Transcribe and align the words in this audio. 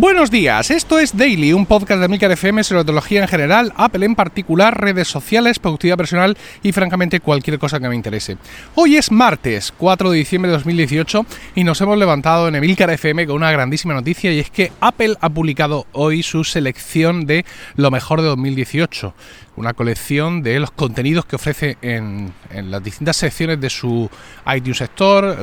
Buenos 0.00 0.30
días, 0.30 0.70
esto 0.70 0.98
es 0.98 1.14
Daily, 1.14 1.52
un 1.52 1.66
podcast 1.66 2.00
de 2.00 2.08
Milcar 2.08 2.30
FM 2.30 2.64
sobre 2.64 2.84
tecnología 2.84 3.20
en 3.20 3.28
general, 3.28 3.70
Apple 3.76 4.06
en 4.06 4.14
particular, 4.14 4.80
redes 4.80 5.08
sociales, 5.08 5.58
productividad 5.58 5.98
personal 5.98 6.38
y 6.62 6.72
francamente 6.72 7.20
cualquier 7.20 7.58
cosa 7.58 7.78
que 7.78 7.86
me 7.86 7.94
interese. 7.94 8.38
Hoy 8.76 8.96
es 8.96 9.12
martes, 9.12 9.74
4 9.76 10.10
de 10.10 10.16
diciembre 10.16 10.50
de 10.50 10.56
2018 10.56 11.26
y 11.54 11.64
nos 11.64 11.82
hemos 11.82 11.98
levantado 11.98 12.48
en 12.48 12.54
Emilcar 12.54 12.88
FM 12.88 13.26
con 13.26 13.36
una 13.36 13.52
grandísima 13.52 13.92
noticia 13.92 14.32
y 14.32 14.38
es 14.38 14.48
que 14.48 14.72
Apple 14.80 15.16
ha 15.20 15.28
publicado 15.28 15.84
hoy 15.92 16.22
su 16.22 16.44
selección 16.44 17.26
de 17.26 17.44
lo 17.76 17.90
mejor 17.90 18.22
de 18.22 18.28
2018 18.28 19.12
una 19.60 19.74
colección 19.74 20.42
de 20.42 20.58
los 20.58 20.70
contenidos 20.70 21.26
que 21.26 21.36
ofrece 21.36 21.76
en, 21.82 22.32
las 22.50 22.82
distintas 22.82 23.16
secciones 23.16 23.60
de 23.60 23.68
su 23.68 24.08
iTunes 24.54 24.80
Store, 24.80 25.36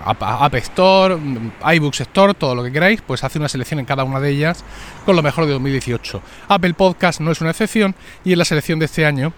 App, 0.00 0.54
Store, 0.54 1.18
iBooks 1.74 2.00
Store, 2.02 2.34
todo 2.34 2.54
lo 2.54 2.62
que 2.62 2.70
queráis, 2.70 3.02
pues 3.02 3.24
hace 3.24 3.38
una 3.38 3.48
selección 3.48 3.80
en 3.80 3.86
cada 3.86 4.04
una 4.04 4.20
de 4.20 4.30
ellas 4.30 4.64
con 5.04 5.16
lo 5.16 5.22
mejor 5.22 5.46
de 5.46 5.52
2018. 5.52 6.22
Apple 6.48 6.74
Podcast 6.74 7.20
no 7.20 7.32
es 7.32 7.40
una 7.40 7.50
excepción 7.50 7.96
y 8.24 8.32
en 8.32 8.38
la 8.38 8.44
selección 8.44 8.78
de 8.78 8.84
este 8.84 9.04
año 9.04 9.32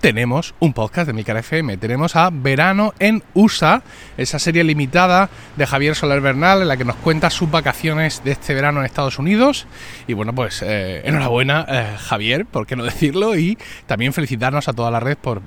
tenemos 0.00 0.54
un 0.60 0.72
podcast 0.72 1.06
de 1.06 1.12
Milcar 1.12 1.36
FM. 1.36 1.76
Tenemos 1.76 2.16
a 2.16 2.30
Verano 2.32 2.94
en 2.98 3.22
USA, 3.34 3.82
esa 4.16 4.38
serie 4.38 4.64
limitada 4.64 5.28
de 5.56 5.66
Javier 5.66 5.94
Soler 5.94 6.20
Bernal 6.20 6.62
en 6.62 6.68
la 6.68 6.76
que 6.76 6.84
nos 6.84 6.96
cuenta 6.96 7.30
sus 7.30 7.50
vacaciones 7.50 8.24
de 8.24 8.32
este 8.32 8.54
verano 8.54 8.80
en 8.80 8.86
Estados 8.86 9.18
Unidos. 9.18 9.66
Y 10.06 10.14
bueno, 10.14 10.34
pues 10.34 10.62
eh, 10.62 11.02
enhorabuena, 11.04 11.66
eh, 11.68 11.96
Javier, 11.98 12.46
por 12.46 12.66
qué 12.66 12.76
no 12.76 12.84
decirlo, 12.84 13.36
y 13.36 13.58
también 13.86 14.12
felicitarnos 14.12 14.68
a 14.68 14.72
toda 14.72 14.90
la 14.90 15.00
red 15.00 15.18
por, 15.18 15.42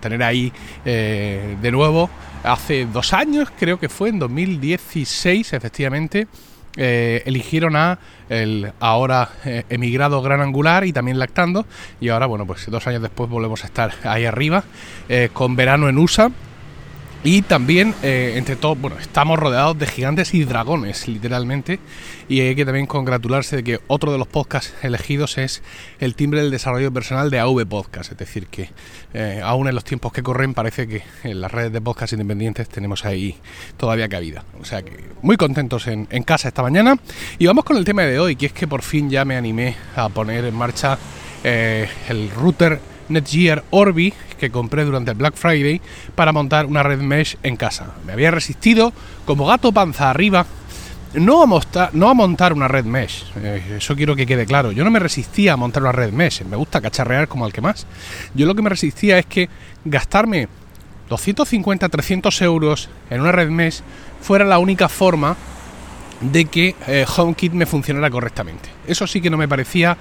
tener 0.00 0.22
ahí 0.22 0.52
eh, 0.84 1.56
de 1.60 1.70
nuevo 1.70 2.10
hace 2.42 2.86
dos 2.86 3.12
años, 3.12 3.52
creo 3.56 3.78
que 3.78 3.88
fue 3.88 4.08
en 4.08 4.18
2016, 4.18 5.52
efectivamente 5.52 6.26
eh, 6.76 7.22
eligieron 7.26 7.76
a 7.76 7.98
el 8.28 8.72
ahora 8.80 9.28
eh, 9.44 9.64
emigrado 9.68 10.22
Gran 10.22 10.40
Angular 10.40 10.84
y 10.84 10.92
también 10.92 11.18
Lactando. 11.18 11.66
Y 12.00 12.08
ahora 12.08 12.26
bueno 12.26 12.46
pues 12.46 12.70
dos 12.70 12.86
años 12.86 13.02
después 13.02 13.28
volvemos 13.28 13.64
a 13.64 13.66
estar 13.66 13.92
ahí 14.04 14.24
arriba 14.24 14.64
eh, 15.08 15.30
con 15.32 15.56
verano 15.56 15.88
en 15.88 15.98
USA 15.98 16.30
y 17.24 17.42
también, 17.42 17.94
eh, 18.02 18.34
entre 18.36 18.56
todo, 18.56 18.74
bueno, 18.74 18.98
estamos 18.98 19.38
rodeados 19.38 19.78
de 19.78 19.86
gigantes 19.86 20.34
y 20.34 20.44
dragones, 20.44 21.06
literalmente. 21.06 21.78
Y 22.28 22.40
hay 22.40 22.56
que 22.56 22.64
también 22.64 22.86
congratularse 22.86 23.56
de 23.56 23.64
que 23.64 23.80
otro 23.86 24.10
de 24.10 24.18
los 24.18 24.26
podcasts 24.26 24.74
elegidos 24.82 25.38
es 25.38 25.62
el 26.00 26.16
timbre 26.16 26.40
del 26.40 26.50
desarrollo 26.50 26.92
personal 26.92 27.30
de 27.30 27.38
AV 27.38 27.64
Podcast. 27.66 28.10
Es 28.10 28.18
decir, 28.18 28.48
que 28.48 28.70
eh, 29.14 29.40
aún 29.44 29.68
en 29.68 29.74
los 29.76 29.84
tiempos 29.84 30.12
que 30.12 30.22
corren 30.22 30.52
parece 30.52 30.88
que 30.88 31.02
en 31.22 31.40
las 31.40 31.52
redes 31.52 31.72
de 31.72 31.80
podcast 31.80 32.12
independientes 32.12 32.68
tenemos 32.68 33.04
ahí 33.04 33.36
todavía 33.76 34.08
cabida. 34.08 34.44
O 34.60 34.64
sea 34.64 34.82
que 34.82 34.92
muy 35.22 35.36
contentos 35.36 35.86
en, 35.86 36.08
en 36.10 36.24
casa 36.24 36.48
esta 36.48 36.62
mañana. 36.62 36.96
Y 37.38 37.46
vamos 37.46 37.64
con 37.64 37.76
el 37.76 37.84
tema 37.84 38.02
de 38.02 38.18
hoy, 38.18 38.34
que 38.34 38.46
es 38.46 38.52
que 38.52 38.66
por 38.66 38.82
fin 38.82 39.08
ya 39.08 39.24
me 39.24 39.36
animé 39.36 39.76
a 39.94 40.08
poner 40.08 40.44
en 40.44 40.54
marcha 40.56 40.98
eh, 41.44 41.88
el 42.08 42.30
router 42.30 42.80
Netgear 43.08 43.64
Orbi 43.70 44.12
que 44.38 44.50
compré 44.50 44.84
durante 44.84 45.10
el 45.12 45.16
Black 45.16 45.34
Friday 45.34 45.80
para 46.14 46.32
montar 46.32 46.66
una 46.66 46.82
red 46.82 47.00
mesh 47.00 47.36
en 47.42 47.56
casa. 47.56 47.92
Me 48.06 48.12
había 48.12 48.30
resistido 48.30 48.92
como 49.24 49.46
gato 49.46 49.72
panza 49.72 50.10
arriba 50.10 50.46
no 51.14 51.42
a, 51.42 51.46
montar, 51.46 51.90
no 51.92 52.08
a 52.08 52.14
montar 52.14 52.52
una 52.52 52.68
red 52.68 52.84
mesh, 52.84 53.24
eh, 53.36 53.76
eso 53.76 53.94
quiero 53.94 54.16
que 54.16 54.26
quede 54.26 54.46
claro. 54.46 54.72
Yo 54.72 54.84
no 54.84 54.90
me 54.90 54.98
resistía 54.98 55.52
a 55.52 55.56
montar 55.56 55.82
una 55.82 55.92
red 55.92 56.12
mesh, 56.12 56.42
me 56.44 56.56
gusta 56.56 56.80
cacharrear 56.80 57.28
como 57.28 57.44
al 57.44 57.52
que 57.52 57.60
más. 57.60 57.86
Yo 58.34 58.46
lo 58.46 58.54
que 58.54 58.62
me 58.62 58.70
resistía 58.70 59.18
es 59.18 59.26
que 59.26 59.48
gastarme 59.84 60.48
250, 61.08 61.88
300 61.88 62.42
euros 62.42 62.88
en 63.10 63.20
una 63.20 63.32
red 63.32 63.50
mesh 63.50 63.80
fuera 64.20 64.44
la 64.44 64.58
única 64.58 64.88
forma 64.88 65.36
de 66.22 66.44
que 66.46 66.76
eh, 66.86 67.04
HomeKit 67.16 67.52
me 67.52 67.66
funcionara 67.66 68.10
correctamente. 68.10 68.70
Eso 68.86 69.06
sí 69.06 69.20
que 69.20 69.28
no 69.28 69.36
me 69.36 69.48
parecía 69.48 69.96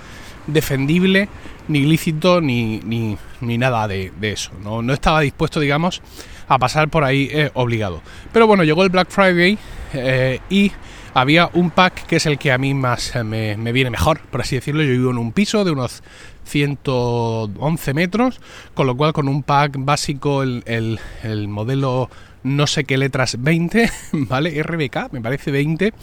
defendible, 0.47 1.29
ni 1.67 1.81
lícito, 1.81 2.41
ni, 2.41 2.79
ni, 2.79 3.17
ni 3.41 3.57
nada 3.57 3.87
de, 3.87 4.11
eso. 4.21 4.51
No, 4.63 4.81
no, 4.81 4.93
estaba 4.93 5.21
dispuesto, 5.21 5.59
digamos, 5.59 6.01
a 6.47 6.59
pasar 6.59 6.89
por 6.89 7.03
ahí 7.03 7.29
eh, 7.31 7.51
obligado. 7.53 8.01
Pero 8.31 8.47
bueno, 8.47 8.63
llegó 8.63 8.83
el 8.83 8.89
Black 8.89 9.09
Friday 9.09 9.57
eh, 9.93 10.39
y 10.49 10.71
había 11.13 11.49
un 11.53 11.71
pack 11.71 12.05
que 12.05 12.17
es 12.17 12.25
el 12.25 12.37
que 12.37 12.51
a 12.51 12.57
mí 12.57 12.73
más 12.73 13.15
eh, 13.15 13.23
me, 13.23 13.57
me, 13.57 13.71
viene 13.71 13.89
mejor, 13.89 14.19
por 14.19 14.41
así 14.41 14.55
decirlo. 14.55 14.83
Yo 14.83 14.91
vivo 14.91 15.11
en 15.11 15.17
un 15.17 15.31
piso 15.31 15.63
de 15.63 15.71
unos 15.71 16.03
111 16.45 17.93
metros, 17.93 18.41
con 18.73 18.87
lo 18.87 18.95
cual 18.95 19.13
con 19.13 19.27
un 19.27 19.43
pack 19.43 19.75
básico 19.77 20.43
el, 20.43 20.63
el, 20.65 20.99
el 21.23 21.47
modelo 21.47 22.09
no 22.43 22.67
sé 22.67 22.83
qué 22.83 22.97
letras 22.97 23.37
20, 23.39 23.89
¿vale? 24.13 24.61
RBK, 24.61 25.11
me 25.11 25.21
parece 25.21 25.51
20, 25.51 25.93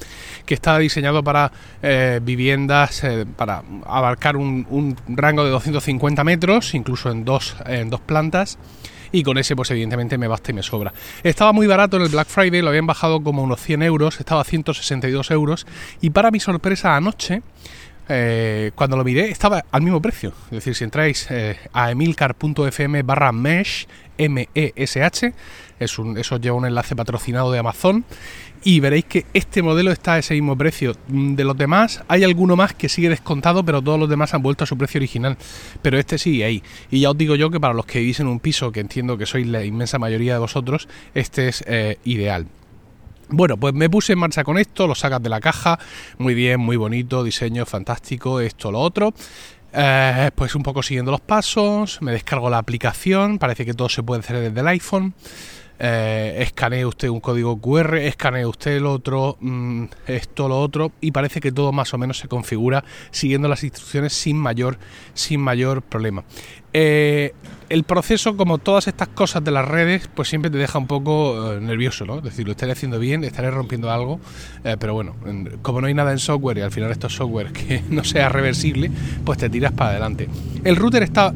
que 0.47 0.55
está 0.55 0.79
diseñado 0.79 1.23
para 1.23 1.51
eh, 1.83 2.21
viviendas, 2.23 3.03
eh, 3.05 3.27
para 3.37 3.63
abarcar 3.87 4.37
un, 4.37 4.97
rango 5.09 5.45
de 5.45 5.51
250 5.51 6.25
metros, 6.25 6.75
incluso 6.75 7.11
en 7.11 7.25
dos, 7.25 7.57
en 7.67 7.91
dos 7.91 8.01
plantas. 8.01 8.59
Y 9.11 9.23
con 9.23 9.39
ese, 9.39 9.57
pues 9.57 9.71
evidentemente 9.71 10.19
me 10.19 10.29
basta 10.29 10.51
y 10.51 10.55
me 10.55 10.63
sobra. 10.63 10.93
Estaba 11.23 11.53
muy 11.55 11.67
barato 11.67 11.97
en 11.97 12.03
el 12.03 12.11
Black 12.11 12.29
Friday, 12.29 12.61
lo 12.61 12.69
habían 12.69 12.87
bajado 12.87 13.23
como 13.23 13.43
unos 13.43 13.59
100 13.63 13.83
euros, 13.83 14.21
estaba 14.21 14.43
a 14.43 14.45
162 14.45 15.31
euros. 15.31 15.67
Y 16.03 16.11
para 16.11 16.31
mi 16.31 16.41
sorpresa, 16.41 16.95
anoche 16.95 17.41
eh, 18.11 18.71
cuando 18.75 18.99
lo 18.99 19.05
miré 19.05 19.31
estaba 19.31 19.65
al 19.73 19.81
mismo 19.81 20.03
precio. 20.03 20.35
Es 20.47 20.57
decir, 20.57 20.75
si 20.75 20.85
entráis 20.85 21.27
a 21.73 21.91
emilcar.fm 21.91 23.03
barra 23.03 23.33
mesh, 23.33 23.87
M-E-S-H, 24.19 25.33
es 25.79 25.99
un, 25.99 26.19
eso 26.19 26.39
lleva 26.39 26.57
un 26.57 26.67
enlace 26.67 26.97
patrocinado 26.97 27.53
de 27.53 27.59
Amazon 27.59 28.05
y 28.65 28.81
veréis 28.81 29.05
que 29.05 29.27
este 29.35 29.63
modelo 29.63 29.93
está 29.93 30.15
a 30.15 30.19
ese 30.19 30.35
mismo 30.35 30.57
precio. 30.57 30.95
Mm, 31.09 31.35
de 31.35 31.45
los 31.45 31.57
demás 31.57 32.03
hay 32.09 32.25
alguno 32.25 32.57
más 32.57 32.75
que 32.75 32.89
sigue 32.89 33.09
descontado, 33.09 33.65
pero 33.65 33.83
todos 33.83 33.99
los 33.99 34.09
demás 34.09 34.35
han 34.35 34.43
vuelto 34.43 34.65
a 34.65 34.67
su 34.67 34.77
precio 34.77 34.99
original. 34.99 35.37
Pero 35.83 35.99
este 35.99 36.19
sigue 36.19 36.45
ahí. 36.45 36.63
Y 36.91 37.01
ya 37.01 37.11
os 37.11 37.19
digo 37.19 37.35
yo 37.35 37.51
que 37.51 37.61
para 37.61 37.75
los 37.75 37.87
que 37.87 38.01
vivís 38.01 38.21
en 38.21 38.27
un 38.27 38.41
piso, 38.41 38.73
que 38.73 38.81
entiendo 38.81 39.17
que 39.17 39.27
sois 39.27 39.47
la 39.47 39.65
inmensa 39.65 39.99
mayoría 39.99 40.35
de 40.35 40.41
vosotros, 40.41 40.89
este 41.15 41.49
es 41.49 41.65
eh, 41.67 41.99
ideal. 42.05 42.47
Bueno, 43.31 43.59
pues 43.59 43.75
me 43.75 43.91
puse 43.91 44.15
en 44.15 44.19
marcha 44.21 44.43
con 44.43 44.57
esto, 44.57 44.87
lo 44.87 44.95
sacas 44.95 45.23
de 45.23 45.29
la 45.29 45.39
caja, 45.39 45.79
muy 46.17 46.33
bien, 46.35 46.61
muy 46.61 46.77
bonito, 46.77 47.23
diseño 47.23 47.67
fantástico, 47.67 48.41
esto, 48.41 48.73
lo 48.73 48.81
otro. 48.81 49.13
Eh, 49.71 50.31
pues 50.35 50.55
un 50.55 50.63
poco 50.63 50.83
siguiendo 50.83 51.11
los 51.11 51.21
pasos, 51.21 52.01
me 52.01 52.13
descargo 52.13 52.49
la 52.49 52.57
aplicación, 52.57 53.39
parece 53.39 53.67
que 53.67 53.75
todo 53.75 53.91
se 53.91 54.03
puede 54.03 54.21
hacer 54.21 54.41
desde 54.41 54.61
el 54.61 54.69
iPhone. 54.69 55.15
Eh, 55.81 56.39
escanee 56.41 56.85
usted 56.85 57.09
un 57.09 57.21
código 57.21 57.61
QR, 57.61 57.99
escanee 57.99 58.45
usted 58.45 58.77
el 58.77 58.87
otro, 58.87 59.37
mmm, 59.41 59.85
esto, 60.07 60.49
lo 60.49 60.61
otro, 60.61 60.93
y 61.01 61.13
parece 61.13 61.41
que 61.41 61.53
todo 61.53 61.71
más 61.73 61.95
o 61.95 61.99
menos 61.99 62.19
se 62.19 62.27
configura 62.27 62.85
siguiendo 63.11 63.49
las 63.49 63.63
instrucciones 63.63 64.13
sin 64.13 64.37
mayor, 64.37 64.79
sin 65.15 65.41
mayor 65.41 65.83
problema. 65.83 66.25
Eh, 66.73 67.33
el 67.69 67.85
proceso, 67.85 68.37
como 68.37 68.59
todas 68.59 68.89
estas 68.89 69.09
cosas 69.09 69.45
de 69.45 69.51
las 69.51 69.67
redes, 69.67 70.09
pues 70.15 70.29
siempre 70.29 70.51
te 70.51 70.59
deja 70.59 70.79
un 70.79 70.87
poco 70.87 71.55
eh, 71.55 71.61
nervioso, 71.61 72.05
¿no? 72.05 72.19
Es 72.19 72.25
decir, 72.25 72.47
lo 72.47 72.53
estaré 72.53 72.73
haciendo 72.73 72.99
bien, 72.99 73.25
estaré 73.25 73.51
rompiendo 73.51 73.91
algo, 73.91 74.21
eh, 74.65 74.77
pero 74.79 74.95
bueno, 74.95 75.15
como 75.63 75.81
no 75.81 75.87
hay 75.87 75.95
nada 75.95 76.13
en 76.13 76.19
software 76.19 76.59
y 76.59 76.61
al 76.63 76.71
final 76.71 76.91
esto 76.91 77.07
es 77.07 77.15
software 77.15 77.53
que 77.53 77.83
no 77.91 78.05
sea 78.05 78.29
reversible, 78.29 78.91
pues 79.25 79.39
te 79.39 79.51
tiras 79.51 79.73
para 79.73 79.91
adelante. 79.91 80.29
El 80.65 80.77
router 80.77 81.03
está 81.03 81.35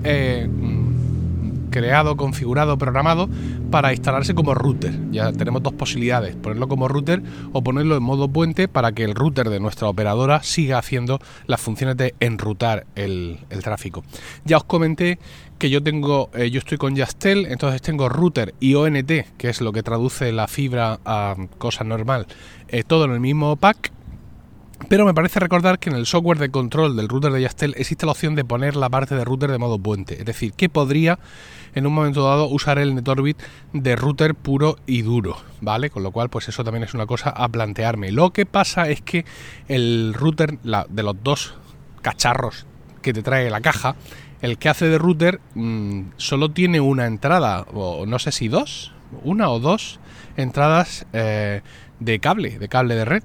creado, 1.72 2.16
configurado, 2.16 2.78
programado 2.78 3.28
para 3.72 3.92
instalarse 3.92 4.34
como 4.34 4.54
router. 4.54 4.92
Ya 5.10 5.32
tenemos 5.32 5.64
dos 5.64 5.72
posibilidades, 5.72 6.36
ponerlo 6.36 6.68
como 6.68 6.86
router 6.86 7.20
o 7.52 7.64
ponerlo 7.64 7.96
en 7.96 8.02
modo 8.04 8.28
puente 8.28 8.68
para 8.68 8.92
que 8.92 9.02
el 9.02 9.16
router 9.16 9.50
de 9.50 9.58
nuestra 9.58 9.88
operadora 9.88 10.44
siga 10.44 10.78
haciendo 10.78 11.18
las 11.46 11.60
funciones 11.60 11.96
de 11.96 12.14
enrutar 12.20 12.86
el, 12.94 13.40
tráfico. 13.62 14.04
Ya 14.44 14.58
os 14.58 14.64
comenté 14.64 15.18
que 15.58 15.70
yo 15.70 15.82
tengo, 15.82 16.30
eh, 16.34 16.50
yo 16.50 16.58
estoy 16.58 16.78
con 16.78 16.94
Yastel, 16.94 17.46
entonces 17.46 17.82
tengo 17.82 18.08
router 18.08 18.54
y 18.60 18.74
ONT, 18.74 19.10
que 19.36 19.48
es 19.48 19.60
lo 19.60 19.72
que 19.72 19.82
traduce 19.82 20.30
la 20.32 20.46
fibra 20.46 21.00
a 21.04 21.36
cosa 21.58 21.84
normal, 21.84 22.26
eh, 22.68 22.84
todo 22.84 23.04
en 23.06 23.12
el 23.12 23.20
mismo 23.20 23.56
pack 23.56 23.92
pero 24.88 25.04
me 25.04 25.14
parece 25.14 25.40
recordar 25.40 25.78
que 25.78 25.90
en 25.90 25.96
el 25.96 26.06
software 26.06 26.38
de 26.38 26.50
control 26.50 26.96
del 26.96 27.08
router 27.08 27.32
de 27.32 27.42
Yastel 27.42 27.74
existe 27.76 28.06
la 28.06 28.12
opción 28.12 28.34
de 28.34 28.44
poner 28.44 28.76
la 28.76 28.90
parte 28.90 29.14
de 29.14 29.24
router 29.24 29.50
de 29.50 29.58
modo 29.58 29.78
puente. 29.78 30.18
Es 30.18 30.24
decir, 30.24 30.52
que 30.52 30.68
podría 30.68 31.18
en 31.74 31.86
un 31.86 31.92
momento 31.94 32.24
dado 32.24 32.48
usar 32.48 32.78
el 32.78 32.94
NetOrbit 32.94 33.38
de 33.72 33.96
router 33.96 34.34
puro 34.34 34.76
y 34.86 35.02
duro, 35.02 35.36
¿vale? 35.60 35.90
Con 35.90 36.02
lo 36.02 36.10
cual, 36.10 36.28
pues 36.28 36.48
eso 36.48 36.64
también 36.64 36.84
es 36.84 36.94
una 36.94 37.06
cosa 37.06 37.30
a 37.30 37.48
plantearme. 37.48 38.12
Lo 38.12 38.30
que 38.30 38.46
pasa 38.46 38.88
es 38.88 39.00
que 39.00 39.24
el 39.68 40.14
router 40.14 40.58
la, 40.62 40.86
de 40.88 41.02
los 41.02 41.16
dos 41.22 41.54
cacharros 42.02 42.66
que 43.00 43.12
te 43.12 43.22
trae 43.22 43.50
la 43.50 43.60
caja, 43.60 43.96
el 44.42 44.58
que 44.58 44.68
hace 44.68 44.86
de 44.86 44.98
router 44.98 45.40
mmm, 45.54 46.02
solo 46.16 46.50
tiene 46.50 46.80
una 46.80 47.06
entrada, 47.06 47.62
o 47.72 48.06
no 48.06 48.18
sé 48.18 48.32
si 48.32 48.48
dos, 48.48 48.92
una 49.24 49.50
o 49.50 49.60
dos 49.60 50.00
entradas 50.36 51.06
eh, 51.12 51.62
de 52.00 52.18
cable, 52.18 52.58
de 52.58 52.68
cable 52.68 52.94
de 52.94 53.04
red 53.04 53.22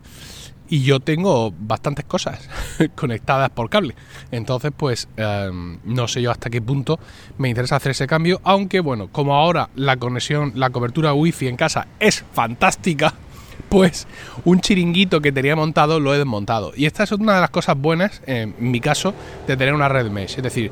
y 0.69 0.83
yo 0.83 0.99
tengo 0.99 1.53
bastantes 1.57 2.05
cosas 2.05 2.49
conectadas 2.95 3.49
por 3.49 3.69
cable. 3.69 3.95
Entonces, 4.31 4.71
pues 4.75 5.07
eh, 5.17 5.49
no 5.83 6.07
sé 6.07 6.21
yo 6.21 6.31
hasta 6.31 6.49
qué 6.49 6.61
punto 6.61 6.99
me 7.37 7.49
interesa 7.49 7.77
hacer 7.77 7.91
ese 7.91 8.07
cambio, 8.07 8.41
aunque 8.43 8.79
bueno, 8.79 9.09
como 9.11 9.35
ahora 9.35 9.69
la 9.75 9.97
conexión, 9.97 10.53
la 10.55 10.69
cobertura 10.69 11.13
wifi 11.13 11.47
en 11.47 11.57
casa 11.57 11.87
es 11.99 12.23
fantástica, 12.33 13.13
Pues 13.69 14.07
un 14.45 14.61
chiringuito 14.61 15.21
que 15.21 15.31
tenía 15.31 15.55
montado 15.55 15.99
lo 15.99 16.13
he 16.13 16.17
desmontado. 16.17 16.71
Y 16.75 16.85
esta 16.85 17.03
es 17.03 17.11
una 17.11 17.35
de 17.35 17.41
las 17.41 17.49
cosas 17.49 17.77
buenas, 17.77 18.21
en 18.25 18.55
mi 18.59 18.79
caso, 18.79 19.13
de 19.45 19.57
tener 19.57 19.73
una 19.73 19.89
red 19.89 20.09
mesh. 20.09 20.37
Es 20.37 20.43
decir, 20.43 20.71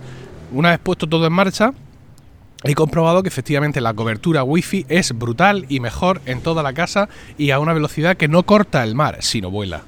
una 0.54 0.70
vez 0.70 0.80
puesto 0.80 1.08
todo 1.08 1.28
en 1.28 1.34
marcha, 1.34 1.74
he 2.66 2.76
comprobado 2.76 3.22
que 3.24 3.30
efectivamente 3.30 3.82
la 3.82 3.94
cobertura 3.94 4.44
wifi 4.44 4.86
es 4.90 5.18
brutal 5.18 5.66
y 5.70 5.80
mejor 5.80 6.22
en 6.26 6.42
toda 6.42 6.64
la 6.64 6.74
casa 6.74 7.10
y 7.38 7.52
a 7.52 7.60
una 7.60 7.74
velocidad 7.74 8.18
que 8.18 8.28
no 8.28 8.44
corta 8.44 8.84
el 8.84 8.96
mar, 8.96 9.18
sino 9.22 9.52
vuela. 9.52 9.84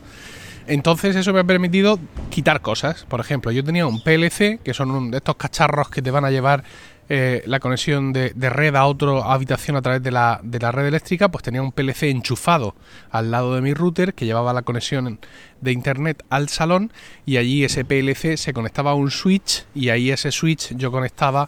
Entonces 0.68 1.16
eso 1.16 1.34
me 1.34 1.40
ha 1.40 1.44
permitido 1.46 1.98
quitar 2.30 2.62
cosas. 2.62 3.06
Por 3.06 3.22
ejemplo, 3.22 3.52
yo 3.52 3.64
tenía 3.64 3.88
un 3.88 4.02
PLC, 4.02 4.60
que 4.64 4.74
son 4.74 5.12
de 5.12 5.18
estos 5.18 5.38
cacharros 5.38 5.90
que 5.90 6.02
te 6.02 6.12
van 6.12 6.26
a 6.26 6.30
llevar 6.30 6.64
eh, 7.10 7.42
la 7.46 7.62
conexión 7.62 8.12
de, 8.12 8.34
red 8.36 8.76
a 8.76 8.86
otra 8.86 9.32
habitación 9.32 9.78
a 9.78 9.82
través 9.82 10.04
de 10.04 10.12
la, 10.12 10.42
de 10.44 10.60
la, 10.60 10.74
red 10.74 10.88
eléctrica, 10.88 11.30
pues 11.30 11.42
tenía 11.42 11.62
un 11.62 11.72
PLC 11.72 12.04
enchufado 12.04 12.76
al 13.12 13.32
lado 13.32 13.56
de 13.56 13.62
mi 13.62 13.74
router 13.74 14.14
que 14.14 14.26
llevaba 14.26 14.52
la 14.52 14.64
conexión 14.64 15.20
de 15.62 15.72
internet 15.72 16.26
al 16.30 16.50
salón 16.50 16.92
y 17.26 17.38
allí 17.38 17.64
ese 17.64 17.86
PLC 17.86 18.36
se 18.36 18.52
conectaba 18.52 18.92
a 18.92 18.96
un 18.96 19.10
switch 19.10 19.64
y 19.74 19.88
ahí 19.88 20.12
ese 20.12 20.34
switch 20.34 20.76
yo 20.76 20.92
conectaba 20.92 21.48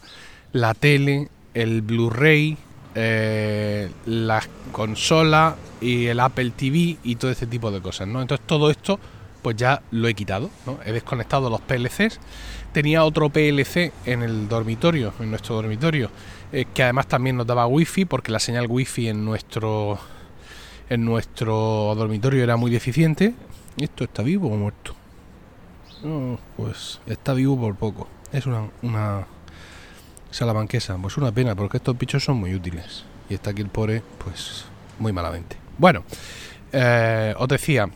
la 0.54 0.74
tele, 0.74 1.30
el 1.54 1.82
Blu-ray, 1.82 2.58
eh, 2.96 3.90
la 4.06 4.42
consola 4.72 5.56
y 5.82 6.08
el 6.08 6.20
Apple 6.20 6.52
TV 6.56 6.98
y 7.04 7.16
todo 7.16 7.32
este 7.32 7.48
tipo 7.48 7.72
de 7.72 7.82
cosas, 7.82 8.08
¿no? 8.08 8.22
Entonces 8.22 8.46
todo 8.46 8.70
esto 8.70 9.00
pues 9.42 9.56
ya 9.56 9.82
lo 9.92 10.08
he 10.08 10.14
quitado, 10.14 10.50
¿no? 10.66 10.80
He 10.86 10.92
desconectado 10.92 11.50
los 11.50 11.62
PLCs 11.62 12.20
tenía 12.72 13.04
otro 13.04 13.30
PLC 13.30 13.92
en 14.06 14.24
el 14.24 14.48
dormitorio, 14.48 15.14
en 15.20 15.30
nuestro 15.30 15.56
dormitorio, 15.56 16.10
eh, 16.52 16.66
que 16.74 16.84
además 16.84 17.08
también 17.08 17.38
nos 17.38 17.48
daba 17.48 17.68
wifi, 17.68 18.06
porque 18.06 18.32
la 18.32 18.40
señal 18.40 18.68
wifi 18.68 19.10
en 19.10 19.26
nuestro 19.26 20.00
en 20.90 21.06
nuestro 21.06 21.94
dormitorio 21.96 22.44
era 22.44 22.58
muy 22.58 22.72
deficiente. 22.72 23.36
¿Esto 23.78 24.04
está 24.04 24.24
vivo 24.24 24.50
o 24.50 24.58
muerto? 24.58 24.96
pues 26.56 27.02
está 27.08 27.34
vivo 27.34 27.60
por 27.60 27.76
poco. 27.76 28.08
Es 28.32 28.46
una, 28.46 28.70
una 28.82 29.28
salamanquesa. 30.32 30.98
Pues 30.98 31.18
una 31.18 31.32
pena, 31.32 31.56
porque 31.56 31.78
estos 31.78 31.98
bichos 31.98 32.24
son 32.24 32.38
muy 32.38 32.54
útiles. 32.54 33.04
Y 33.30 33.36
está 33.36 33.52
aquí 33.52 33.62
el 33.62 33.70
pobre, 33.70 34.02
pues 34.24 34.66
muy 35.00 35.14
malamente. 35.14 35.58
Bueno, 35.78 36.04
eh, 36.72 37.34
os 37.38 37.48
decía, 37.48 37.90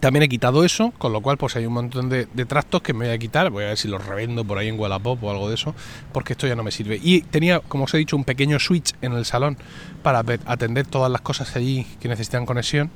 también 0.00 0.24
he 0.24 0.28
quitado 0.28 0.64
eso, 0.64 0.92
con 0.98 1.12
lo 1.12 1.20
cual 1.20 1.36
pues 1.38 1.56
hay 1.56 1.66
un 1.66 1.72
montón 1.72 2.08
de, 2.08 2.26
tractos 2.26 2.82
que 2.82 2.92
me 2.92 3.06
voy 3.06 3.14
a 3.14 3.18
quitar. 3.18 3.50
Voy 3.50 3.64
a 3.64 3.68
ver 3.68 3.78
si 3.78 3.88
los 3.88 4.04
revendo 4.04 4.44
por 4.44 4.58
ahí 4.58 4.68
en 4.68 4.78
Wallapop 4.78 5.22
o 5.22 5.30
algo 5.30 5.48
de 5.48 5.54
eso, 5.54 5.74
porque 6.12 6.32
esto 6.32 6.46
ya 6.46 6.56
no 6.56 6.62
me 6.62 6.70
sirve. 6.70 7.00
Y 7.02 7.22
tenía, 7.22 7.60
como 7.60 7.84
os 7.84 7.94
he 7.94 7.98
dicho, 7.98 8.16
un 8.16 8.24
pequeño 8.24 8.58
switch 8.58 8.92
en 9.02 9.12
el 9.12 9.24
salón 9.24 9.56
para 10.02 10.24
atender 10.46 10.86
todas 10.86 11.10
las 11.10 11.20
cosas 11.20 11.54
allí 11.56 11.86
que 12.00 12.08
necesitan 12.08 12.44
conexión 12.44 12.90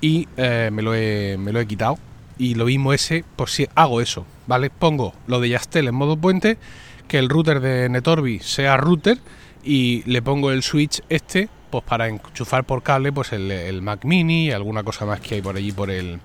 y 0.00 0.28
eh, 0.36 0.70
me, 0.72 0.82
lo 0.82 0.94
he, 0.94 1.36
me 1.38 1.52
lo 1.52 1.60
he 1.60 1.66
quitado. 1.66 1.98
Y 2.38 2.54
lo 2.54 2.66
mismo 2.66 2.92
ese, 2.92 3.24
por 3.34 3.50
si 3.50 3.68
hago 3.74 4.00
eso, 4.00 4.24
¿vale? 4.46 4.70
Pongo 4.70 5.12
lo 5.26 5.40
de 5.40 5.48
Yastel 5.48 5.88
en 5.88 5.94
modo 5.94 6.16
puente, 6.16 6.56
que 7.08 7.18
el 7.18 7.28
router 7.28 7.60
de 7.60 7.88
Netorbi 7.88 8.38
sea 8.38 8.76
router 8.76 9.18
y 9.64 10.02
le 10.04 10.22
pongo 10.22 10.52
el 10.52 10.62
switch 10.62 11.00
este 11.08 11.48
pues 11.70 11.84
para 11.84 12.08
enchufar 12.08 12.64
por 12.64 12.82
cable 12.82 13.12
pues 13.12 13.32
el, 13.32 13.82
Mac 13.82 14.04
Mini 14.04 14.46
y 14.46 14.52
alguna 14.52 14.82
cosa 14.84 15.04
más 15.04 15.20
que 15.20 15.36
hay 15.36 15.42
por 15.42 15.56
allí 15.56 15.72
por 15.72 15.90
el 15.90 16.20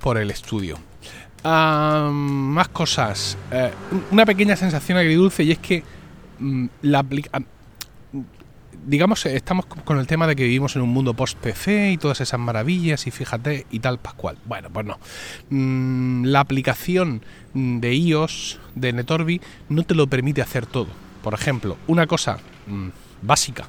por 0.00 0.18
el 0.18 0.30
estudio. 0.30 0.78
más 1.44 2.68
cosas. 2.68 3.36
Eh, 3.50 3.70
una 4.10 4.24
pequeña 4.24 4.56
sensación 4.56 4.98
agridulce 4.98 5.44
y 5.44 5.52
es 5.52 5.58
que 5.58 5.82
mm, 6.38 6.66
la 6.82 7.04
digamos, 8.86 9.26
estamos 9.26 9.66
con 9.66 9.98
el 9.98 10.06
tema 10.06 10.26
de 10.26 10.36
que 10.36 10.44
vivimos 10.44 10.76
en 10.76 10.82
un 10.82 10.90
mundo 10.90 11.14
post-PC 11.14 11.92
y 11.92 11.96
todas 11.98 12.20
esas 12.20 12.40
maravillas 12.40 13.06
y 13.06 13.10
fíjate 13.10 13.66
y 13.70 13.80
tal 13.80 13.98
Pascual. 13.98 14.38
Bueno, 14.44 14.70
pues 14.72 14.86
no. 14.86 14.98
Mm, 15.50 16.24
la 16.24 16.40
aplicación 16.40 17.22
de 17.54 17.94
iOS 17.94 18.58
de 18.74 18.92
Netorbi 18.92 19.40
no 19.68 19.82
te 19.82 19.94
lo 19.94 20.06
permite 20.06 20.42
hacer 20.42 20.66
todo. 20.66 20.88
Por 21.22 21.34
ejemplo, 21.34 21.76
una 21.86 22.06
cosa 22.06 22.38
mm, 22.66 22.88
básica 23.22 23.68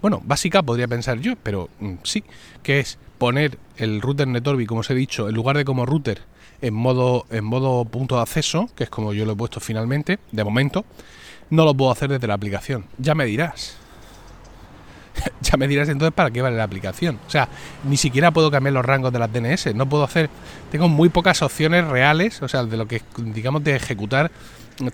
bueno, 0.00 0.22
básica 0.24 0.62
podría 0.62 0.86
pensar 0.86 1.18
yo, 1.18 1.34
pero 1.42 1.68
mm, 1.80 1.94
sí, 2.04 2.22
que 2.62 2.78
es 2.78 2.98
poner 3.18 3.58
el 3.76 4.00
router 4.00 4.28
Netorbi, 4.28 4.66
como 4.66 4.80
os 4.80 4.90
he 4.90 4.94
dicho, 4.94 5.28
en 5.28 5.34
lugar 5.34 5.56
de 5.56 5.64
como 5.64 5.86
router 5.86 6.22
en 6.60 6.74
modo, 6.74 7.26
en 7.30 7.44
modo 7.44 7.84
punto 7.84 8.16
de 8.16 8.22
acceso, 8.22 8.68
que 8.76 8.84
es 8.84 8.90
como 8.90 9.12
yo 9.12 9.24
lo 9.24 9.32
he 9.32 9.36
puesto 9.36 9.60
finalmente, 9.60 10.18
de 10.30 10.44
momento, 10.44 10.84
no 11.50 11.64
lo 11.64 11.74
puedo 11.74 11.90
hacer 11.90 12.10
desde 12.10 12.26
la 12.26 12.34
aplicación. 12.34 12.84
Ya 12.98 13.14
me 13.14 13.24
dirás. 13.24 13.76
Ya 15.50 15.56
me 15.56 15.68
dirás 15.68 15.88
entonces 15.88 16.14
para 16.14 16.30
qué 16.30 16.42
vale 16.42 16.56
la 16.56 16.64
aplicación. 16.64 17.18
O 17.26 17.30
sea, 17.30 17.48
ni 17.84 17.96
siquiera 17.96 18.30
puedo 18.30 18.50
cambiar 18.50 18.74
los 18.74 18.84
rangos 18.84 19.12
de 19.12 19.18
las 19.18 19.32
DNS. 19.32 19.74
No 19.74 19.88
puedo 19.88 20.04
hacer. 20.04 20.28
Tengo 20.70 20.88
muy 20.88 21.08
pocas 21.08 21.42
opciones 21.42 21.86
reales, 21.86 22.42
o 22.42 22.48
sea, 22.48 22.64
de 22.64 22.76
lo 22.76 22.86
que 22.86 23.02
digamos 23.16 23.64
de 23.64 23.76
ejecutar 23.76 24.30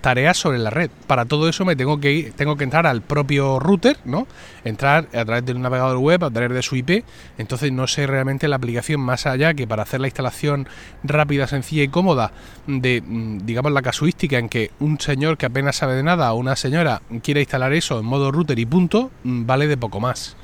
tareas 0.01 0.37
sobre 0.37 0.59
la 0.59 0.71
red. 0.71 0.91
Para 1.07 1.25
todo 1.25 1.49
eso 1.49 1.65
me 1.65 1.77
tengo 1.77 2.01
que 2.01 2.13
ir, 2.13 2.33
tengo 2.33 2.57
que 2.57 2.65
entrar 2.65 2.87
al 2.87 3.03
propio 3.03 3.59
router, 3.59 3.99
¿no? 4.05 4.27
Entrar 4.65 5.09
a 5.15 5.25
través 5.25 5.45
de 5.45 5.53
un 5.53 5.63
navegador 5.63 5.99
web, 5.99 6.25
a 6.25 6.31
través 6.31 6.53
de 6.53 6.63
su 6.63 6.77
IP. 6.77 7.05
Entonces 7.39 7.73
no 7.73 7.87
sé 7.87 8.07
realmente 8.07 8.49
la 8.49 8.57
aplicación 8.57 9.01
más 9.01 9.27
allá 9.27 9.55
que 9.55 9.67
para 9.67 9.83
hacer 9.83 10.01
la 10.01 10.07
instalación 10.07 10.69
rápida, 11.03 11.47
sencilla 11.47 11.83
y 11.83 11.89
cómoda 11.89 12.33
de, 12.67 13.03
mm, 13.05 13.39
digamos, 13.45 13.73
la 13.73 13.83
casuística 13.83 14.39
en 14.39 14.49
que 14.49 14.71
un 14.81 15.01
señor 15.01 15.37
que 15.37 15.47
apenas 15.47 15.77
sabe 15.77 15.95
de 15.95 16.03
nada 16.03 16.33
o 16.33 16.37
una 16.37 16.57
señora 16.57 17.03
quiere 17.23 17.41
instalar 17.41 17.73
eso 17.73 17.99
en 17.99 18.07
modo 18.07 18.33
router 18.33 18.59
y 18.59 18.67
punto, 18.67 19.11
mm, 19.25 19.47
vale 19.47 19.67
de 19.67 19.77
poco 19.77 20.01
más. 20.01 20.37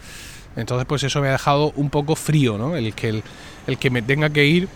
Entonces 0.57 0.87
pues 0.87 1.03
eso 1.05 1.21
me 1.21 1.29
ha 1.29 1.33
dejado 1.33 1.73
un 1.77 1.91
poco 1.91 2.17
frío, 2.17 2.59
¿no? 2.59 2.77
El 2.77 2.93
que, 2.95 3.23
el 3.67 3.79
que 3.79 3.91
me 3.91 4.03
tenga 4.03 4.31
que 4.31 4.47
ir 4.47 4.69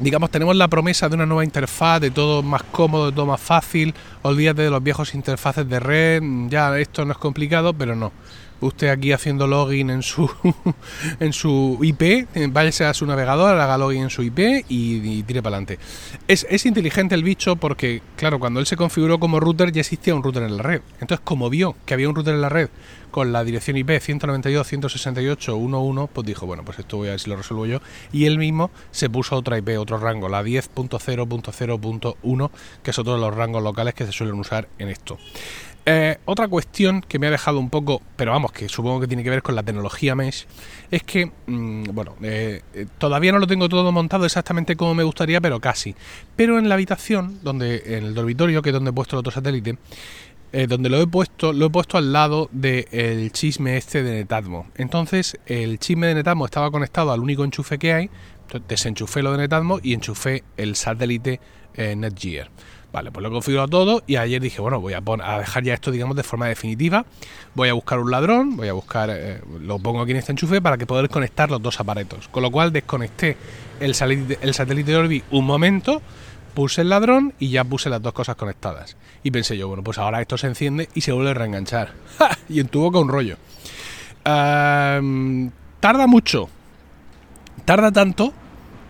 digamos, 0.00 0.30
tenemos 0.30 0.56
la 0.56 0.68
promesa 0.68 1.08
de 1.08 1.14
una 1.14 1.26
nueva 1.26 1.44
interfaz, 1.44 2.00
de 2.00 2.10
todo 2.10 2.42
más 2.42 2.62
cómodo, 2.62 3.06
de 3.06 3.12
todo 3.12 3.26
más 3.26 3.40
fácil. 3.40 3.94
Olvídate 4.22 4.62
de 4.62 4.70
los 4.70 4.82
viejos 4.82 5.14
interfaces 5.14 5.68
de 5.68 5.80
red, 5.80 6.22
ya 6.48 6.78
esto 6.78 7.04
no 7.04 7.12
es 7.12 7.18
complicado, 7.18 7.74
pero 7.74 7.96
no. 7.96 8.12
Usted 8.60 8.88
aquí 8.88 9.12
haciendo 9.12 9.46
login 9.46 9.90
en 9.90 10.02
su 10.02 10.30
en 11.20 11.32
su 11.32 11.78
IP, 11.82 12.26
váyase 12.50 12.84
a 12.84 12.94
su 12.94 13.06
navegador, 13.06 13.58
haga 13.58 13.78
login 13.78 14.04
en 14.04 14.10
su 14.10 14.22
IP 14.22 14.64
y, 14.68 15.22
tire 15.22 15.42
para 15.42 15.56
adelante. 15.56 15.78
Es, 16.26 16.46
es 16.50 16.66
inteligente 16.66 17.14
el 17.14 17.22
bicho 17.22 17.56
porque, 17.56 18.02
claro, 18.16 18.38
cuando 18.38 18.60
él 18.60 18.66
se 18.66 18.76
configuró 18.76 19.18
como 19.18 19.40
router 19.40 19.72
ya 19.72 19.80
existía 19.80 20.14
un 20.14 20.22
router 20.22 20.42
en 20.42 20.56
la 20.56 20.62
red. 20.62 20.82
Entonces, 21.00 21.20
como 21.24 21.50
vio 21.50 21.76
que 21.86 21.94
había 21.94 22.08
un 22.08 22.14
router 22.14 22.34
en 22.34 22.40
la 22.40 22.48
red 22.48 22.68
con 23.10 23.32
la 23.32 23.42
dirección 23.44 23.76
IP 23.76 23.90
192.168.1.1, 23.90 26.08
pues 26.12 26.26
dijo, 26.26 26.46
bueno, 26.46 26.64
pues 26.64 26.78
esto 26.78 26.96
voy 26.98 27.08
a 27.08 27.10
ver 27.12 27.20
si 27.20 27.30
lo 27.30 27.36
resuelvo 27.36 27.64
yo. 27.66 27.80
Y 28.12 28.26
él 28.26 28.38
mismo 28.38 28.70
se 28.90 29.08
puso 29.10 29.36
otra 29.36 29.58
IP, 29.58 29.78
otro 29.78 29.98
rango, 29.98 30.28
la 30.28 30.42
10.0.0.1, 30.42 32.50
que 32.82 32.90
es 32.90 32.98
otro 32.98 33.14
de 33.14 33.20
los 33.20 33.32
rangos 33.34 33.62
locales 33.62 33.94
que 33.94 34.04
se 34.06 34.12
suelen 34.12 34.38
usar 34.38 34.68
en 34.78 34.88
esto. 34.88 35.18
Eh, 35.90 36.18
otra 36.26 36.48
cuestión 36.48 37.00
que 37.00 37.18
me 37.18 37.28
ha 37.28 37.30
dejado 37.30 37.58
un 37.58 37.70
poco, 37.70 38.02
pero 38.14 38.32
vamos, 38.32 38.52
que 38.52 38.68
supongo 38.68 39.00
que 39.00 39.06
tiene 39.06 39.24
que 39.24 39.30
ver 39.30 39.42
con 39.42 39.54
la 39.54 39.62
tecnología 39.62 40.14
Mesh, 40.14 40.46
es 40.90 41.02
que, 41.02 41.32
mm, 41.46 41.84
bueno, 41.94 42.14
eh, 42.20 42.60
eh, 42.74 42.84
todavía 42.98 43.32
no 43.32 43.38
lo 43.38 43.46
tengo 43.46 43.70
todo 43.70 43.90
montado 43.90 44.26
exactamente 44.26 44.76
como 44.76 44.94
me 44.94 45.02
gustaría, 45.02 45.40
pero 45.40 45.60
casi. 45.60 45.94
Pero 46.36 46.58
en 46.58 46.68
la 46.68 46.74
habitación, 46.74 47.38
donde 47.42 47.82
en 47.86 48.04
el 48.04 48.12
dormitorio, 48.12 48.60
que 48.60 48.68
es 48.68 48.74
donde 48.74 48.90
he 48.90 48.92
puesto 48.92 49.16
el 49.16 49.20
otro 49.20 49.32
satélite, 49.32 49.78
donde 50.68 50.90
lo 50.90 51.00
he 51.00 51.06
puesto, 51.06 51.54
lo 51.54 51.66
he 51.66 51.70
puesto 51.70 51.96
al 51.96 52.12
lado 52.12 52.50
del 52.52 53.32
chisme 53.32 53.78
este 53.78 54.02
de 54.02 54.12
Netatmo. 54.12 54.66
Entonces, 54.76 55.38
el 55.46 55.78
chisme 55.78 56.08
de 56.08 56.16
Netatmo 56.16 56.44
estaba 56.44 56.70
conectado 56.70 57.12
al 57.12 57.20
único 57.20 57.44
enchufe 57.44 57.78
que 57.78 57.94
hay, 57.94 58.10
desenchufé 58.66 59.22
lo 59.22 59.32
de 59.32 59.38
Netatmo 59.38 59.78
y 59.82 59.94
enchufé 59.94 60.44
el 60.58 60.76
satélite 60.76 61.40
Netgear. 61.76 62.50
Vale, 62.92 63.12
pues 63.12 63.22
lo 63.22 63.28
he 63.28 63.32
configurado 63.32 63.68
todo 63.68 64.02
y 64.06 64.16
ayer 64.16 64.40
dije, 64.40 64.62
bueno, 64.62 64.80
voy 64.80 64.94
a, 64.94 65.02
a 65.22 65.38
dejar 65.38 65.62
ya 65.62 65.74
esto, 65.74 65.90
digamos, 65.90 66.16
de 66.16 66.22
forma 66.22 66.46
definitiva. 66.48 67.04
Voy 67.54 67.68
a 67.68 67.74
buscar 67.74 67.98
un 67.98 68.10
ladrón, 68.10 68.56
voy 68.56 68.68
a 68.68 68.72
buscar, 68.72 69.10
eh, 69.12 69.40
lo 69.60 69.78
pongo 69.78 70.00
aquí 70.00 70.12
en 70.12 70.16
este 70.16 70.32
enchufe 70.32 70.62
para 70.62 70.78
que 70.78 70.86
poder 70.86 71.10
conectar 71.10 71.50
los 71.50 71.60
dos 71.60 71.78
aparatos. 71.80 72.28
Con 72.28 72.42
lo 72.42 72.50
cual 72.50 72.72
desconecté 72.72 73.36
el 73.80 73.94
el 74.40 74.54
satélite 74.54 74.96
Orbi 74.96 75.22
un 75.30 75.44
momento, 75.44 76.00
puse 76.54 76.80
el 76.80 76.88
ladrón 76.88 77.34
y 77.38 77.50
ya 77.50 77.62
puse 77.62 77.90
las 77.90 78.00
dos 78.00 78.12
cosas 78.12 78.36
conectadas. 78.36 78.96
Y 79.22 79.30
pensé 79.30 79.56
yo, 79.56 79.68
bueno, 79.68 79.82
pues 79.84 79.98
ahora 79.98 80.20
esto 80.20 80.38
se 80.38 80.46
enciende 80.46 80.88
y 80.94 81.02
se 81.02 81.12
vuelve 81.12 81.30
a 81.30 81.34
reenganchar. 81.34 81.92
Y 82.48 82.60
entuvo 82.60 82.90
con 82.90 83.02
un 83.02 83.08
rollo. 83.10 83.36
tarda 84.24 86.06
mucho. 86.06 86.48
Tarda 87.64 87.92
tanto 87.92 88.32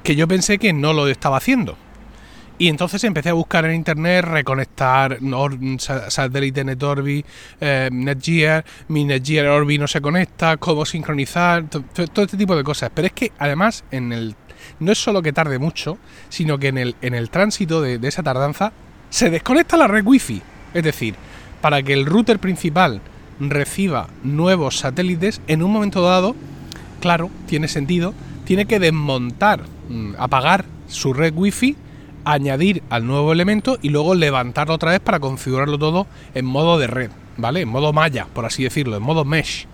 que 0.04 0.14
yo 0.14 0.28
pensé 0.28 0.58
que 0.58 0.72
no 0.72 0.92
lo 0.92 1.08
estaba 1.08 1.36
haciendo. 1.36 1.76
Y 2.58 2.68
entonces 2.68 3.04
empecé 3.04 3.28
a 3.28 3.34
buscar 3.34 3.64
en 3.66 3.74
internet, 3.76 4.24
reconectar 4.24 5.18
satélite 5.78 6.64
NetOrbi, 6.64 7.24
eh, 7.60 7.88
Netgear, 7.92 8.64
mi 8.88 9.04
Netgear 9.04 9.46
Orbi 9.46 9.78
no 9.78 9.86
se 9.86 10.00
conecta, 10.00 10.56
cómo 10.56 10.84
sincronizar, 10.84 11.64
todo 11.68 12.24
este 12.24 12.36
tipo 12.36 12.56
de 12.56 12.64
cosas. 12.64 12.90
Pero 12.92 13.06
es 13.06 13.12
que 13.12 13.32
además 13.38 13.84
en 13.92 14.12
el 14.12 14.34
no 14.80 14.92
es 14.92 14.98
solo 14.98 15.22
que 15.22 15.32
tarde 15.32 15.58
mucho, 15.58 15.98
sino 16.28 16.58
que 16.58 16.68
en 16.68 16.78
el, 16.78 16.96
en 17.00 17.14
el 17.14 17.30
tránsito 17.30 17.80
de, 17.80 17.98
esa 18.02 18.22
tardanza 18.22 18.72
se 19.10 19.30
desconecta 19.30 19.76
la 19.76 19.86
red 19.86 20.04
wifi. 20.04 20.42
Es 20.74 20.82
decir, 20.82 21.14
para 21.60 21.82
que 21.82 21.92
el 21.92 22.06
router 22.06 22.38
principal 22.38 23.00
reciba 23.40 24.08
nuevos 24.22 24.78
satélites, 24.78 25.40
en 25.46 25.62
un 25.62 25.72
momento 25.72 26.02
dado 26.02 26.34
claro, 27.00 27.30
tiene 27.46 27.68
sentido, 27.68 28.14
tiene 28.44 28.66
que 28.66 28.80
desmontar, 28.80 29.62
mm, 29.88 30.14
apagar 30.18 30.64
su 30.88 31.12
red 31.12 31.32
wifi, 31.34 31.76
añadir 32.24 32.82
al 32.90 33.06
nuevo 33.06 33.32
elemento 33.32 33.78
y 33.82 33.90
luego 33.90 34.14
levantarlo 34.14 34.74
otra 34.74 34.92
vez 34.92 35.00
para 35.00 35.20
configurarlo 35.20 35.78
todo 35.78 36.06
en 36.34 36.44
modo 36.44 36.78
de 36.78 36.86
red, 36.86 37.10
¿vale? 37.36 37.62
En 37.62 37.68
modo 37.68 37.92
malla, 37.92 38.26
por 38.26 38.44
así 38.44 38.64
decirlo, 38.64 38.96
en 38.96 39.02
modo 39.02 39.24
mesh. 39.24 39.66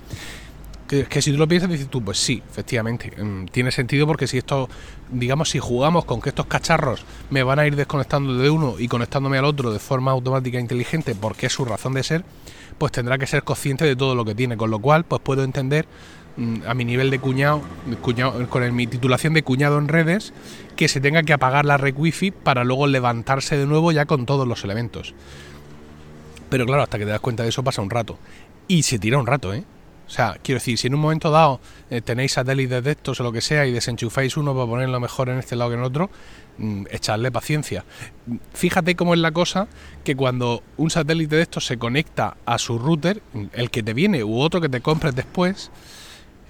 Que, 0.86 1.22
si 1.22 1.32
tú 1.32 1.38
lo 1.38 1.48
piensas, 1.48 1.70
dices 1.70 1.88
tú, 1.88 2.04
pues 2.04 2.18
sí, 2.18 2.40
efectivamente, 2.48 3.10
mm, 3.10 3.46
tiene 3.46 3.72
sentido 3.72 4.06
porque 4.06 4.28
si 4.28 4.38
esto, 4.38 4.68
digamos, 5.10 5.48
si 5.48 5.58
jugamos 5.58 6.04
con 6.04 6.20
que 6.20 6.28
estos 6.28 6.46
cacharros 6.46 7.04
me 7.30 7.42
van 7.42 7.58
a 7.58 7.66
ir 7.66 7.74
desconectando 7.74 8.36
de 8.36 8.48
uno 8.50 8.76
y 8.78 8.86
conectándome 8.86 9.38
al 9.38 9.46
otro 9.46 9.72
de 9.72 9.80
forma 9.80 10.12
automática 10.12 10.58
e 10.58 10.60
inteligente 10.60 11.16
porque 11.16 11.46
es 11.46 11.52
su 11.52 11.64
razón 11.64 11.94
de 11.94 12.04
ser, 12.04 12.24
pues 12.78 12.92
tendrá 12.92 13.18
que 13.18 13.26
ser 13.26 13.42
consciente 13.42 13.84
de 13.84 13.96
todo 13.96 14.14
lo 14.14 14.24
que 14.24 14.34
tiene, 14.34 14.56
con 14.56 14.70
lo 14.70 14.78
cual, 14.78 15.04
pues 15.04 15.20
puedo 15.22 15.42
entender 15.42 15.86
a 16.66 16.74
mi 16.74 16.84
nivel 16.84 17.10
de 17.10 17.18
cuñado, 17.18 17.62
con 18.48 18.74
mi 18.74 18.86
titulación 18.86 19.34
de 19.34 19.42
cuñado 19.42 19.78
en 19.78 19.88
redes, 19.88 20.32
que 20.76 20.88
se 20.88 21.00
tenga 21.00 21.22
que 21.22 21.32
apagar 21.32 21.64
la 21.64 21.76
red 21.76 21.94
wifi 21.96 22.30
para 22.30 22.64
luego 22.64 22.86
levantarse 22.86 23.56
de 23.56 23.66
nuevo 23.66 23.92
ya 23.92 24.06
con 24.06 24.26
todos 24.26 24.46
los 24.46 24.64
elementos. 24.64 25.14
Pero 26.50 26.66
claro, 26.66 26.82
hasta 26.82 26.98
que 26.98 27.04
te 27.04 27.10
das 27.10 27.20
cuenta 27.20 27.42
de 27.42 27.48
eso 27.48 27.62
pasa 27.62 27.82
un 27.82 27.90
rato. 27.90 28.18
Y 28.68 28.82
se 28.82 28.98
tira 28.98 29.18
un 29.18 29.26
rato, 29.26 29.52
¿eh? 29.54 29.64
O 30.06 30.10
sea, 30.10 30.36
quiero 30.42 30.58
decir, 30.58 30.76
si 30.76 30.86
en 30.86 30.94
un 30.94 31.00
momento 31.00 31.30
dado 31.30 31.60
eh, 31.90 32.02
tenéis 32.02 32.32
satélites 32.32 32.84
de 32.84 32.90
estos 32.90 33.20
o 33.20 33.22
lo 33.22 33.32
que 33.32 33.40
sea 33.40 33.66
y 33.66 33.72
desenchufáis 33.72 34.36
uno 34.36 34.54
para 34.54 34.66
ponerlo 34.66 35.00
mejor 35.00 35.30
en 35.30 35.38
este 35.38 35.56
lado 35.56 35.70
que 35.70 35.76
en 35.76 35.82
otro, 35.82 36.10
mm, 36.58 36.84
echadle 36.90 37.32
paciencia. 37.32 37.84
Fíjate 38.52 38.96
cómo 38.96 39.14
es 39.14 39.20
la 39.20 39.32
cosa 39.32 39.66
que 40.04 40.14
cuando 40.14 40.62
un 40.76 40.90
satélite 40.90 41.36
de 41.36 41.42
estos 41.42 41.66
se 41.66 41.78
conecta 41.78 42.36
a 42.44 42.58
su 42.58 42.78
router, 42.78 43.22
el 43.54 43.70
que 43.70 43.82
te 43.82 43.94
viene 43.94 44.22
u 44.24 44.38
otro 44.38 44.60
que 44.60 44.68
te 44.68 44.82
compres 44.82 45.14
después, 45.14 45.70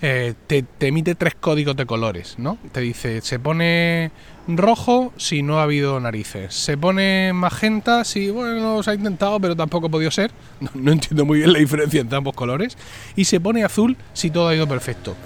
eh, 0.07 0.35
te, 0.47 0.67
emite 0.81 1.15
tres 1.15 1.35
códigos 1.35 1.77
de 1.77 1.87
colores, 1.87 2.35
¿no? 2.37 2.59
Te 2.73 2.81
dice, 2.81 3.23
se 3.23 3.39
pone 3.39 4.11
rojo 4.47 5.15
si 5.17 5.43
no 5.43 5.61
ha 5.61 5.63
habido 5.63 5.99
narices, 5.99 6.55
se 6.55 6.77
pone 6.77 7.33
magenta 7.33 8.05
si, 8.05 8.29
bueno, 8.29 8.83
se 8.83 8.91
ha 8.91 8.95
intentado 8.95 9.41
pero 9.41 9.57
tampoco 9.57 9.87
ha 9.87 9.91
podido 9.91 10.11
ser, 10.11 10.31
no, 10.75 10.93
entiendo 10.93 11.25
muy 11.25 11.39
bien 11.39 11.55
la 11.55 11.59
diferencia 11.59 12.03
entre 12.03 12.19
ambos 12.19 12.35
colores, 12.35 12.77
y 13.17 13.25
se 13.25 13.41
pone 13.41 13.65
azul 13.65 13.97
si 14.13 14.29
todo 14.29 14.49
ha 14.49 14.55
ido 14.55 14.69
perfecto. 14.69 15.17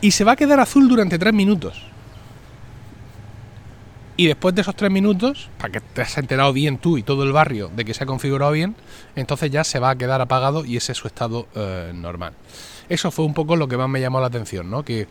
Y 0.00 0.12
se 0.12 0.24
va 0.24 0.32
a 0.32 0.36
quedar 0.36 0.60
azul 0.60 0.88
durante 0.88 1.18
tres 1.18 1.34
minutos. 1.34 1.84
Y 4.16 4.28
después 4.28 4.54
de 4.54 4.62
esos 4.62 4.76
tres 4.76 4.90
minutos, 4.90 5.50
para 5.58 5.72
que 5.72 5.80
te 5.82 6.00
has 6.00 6.16
enterado 6.16 6.54
bien 6.54 6.78
tú 6.78 6.96
y 6.96 7.02
todo 7.02 7.22
el 7.22 7.32
barrio 7.32 7.70
de 7.76 7.84
que 7.84 7.92
se 7.92 8.04
ha 8.04 8.06
configurado 8.06 8.52
bien, 8.52 8.76
entonces 9.14 9.50
ya 9.50 9.62
se 9.62 9.78
va 9.78 9.90
a 9.90 9.96
quedar 9.96 10.22
apagado 10.22 10.64
y 10.64 10.78
ese 10.78 10.92
es 10.92 10.98
su 10.98 11.06
estado 11.06 11.48
eh, 11.54 11.92
normal. 11.94 12.32
Eso 12.90 13.10
fue 13.10 13.24
un 13.24 13.32
poco 13.32 13.56
lo 13.56 13.68
que 13.68 13.78
más 13.78 13.88
me 13.88 14.00
llamó 14.00 14.20
la 14.20 14.26
atención, 14.26 14.68
¿no? 14.68 14.84
Que 14.84 15.06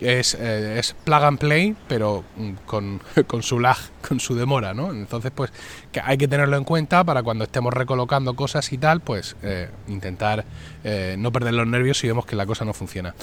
es, 0.00 0.34
eh, 0.34 0.78
es 0.78 0.94
plug 1.04 1.22
and 1.22 1.38
play, 1.38 1.76
pero 1.88 2.24
mm, 2.36 2.50
con, 2.66 3.00
con, 3.26 3.42
su 3.42 3.60
lag, 3.60 3.76
con 4.06 4.18
su 4.18 4.34
demora, 4.34 4.74
¿no? 4.74 4.90
Entonces, 4.90 5.30
pues 5.34 5.52
que 5.92 6.00
hay 6.02 6.16
que 6.16 6.26
tenerlo 6.26 6.56
en 6.56 6.64
cuenta 6.64 7.04
para 7.04 7.22
cuando 7.22 7.44
estemos 7.44 7.72
recolocando 7.72 8.34
cosas 8.34 8.72
y 8.72 8.78
tal, 8.78 9.00
pues 9.00 9.36
eh, 9.42 9.68
intentar 9.88 10.44
eh, 10.84 11.16
no 11.18 11.30
perder 11.30 11.54
los 11.54 11.66
nervios 11.66 11.98
si 11.98 12.06
vemos 12.06 12.26
que 12.26 12.34
la 12.34 12.46
cosa 12.46 12.64
no 12.64 12.72
funciona. 12.72 13.14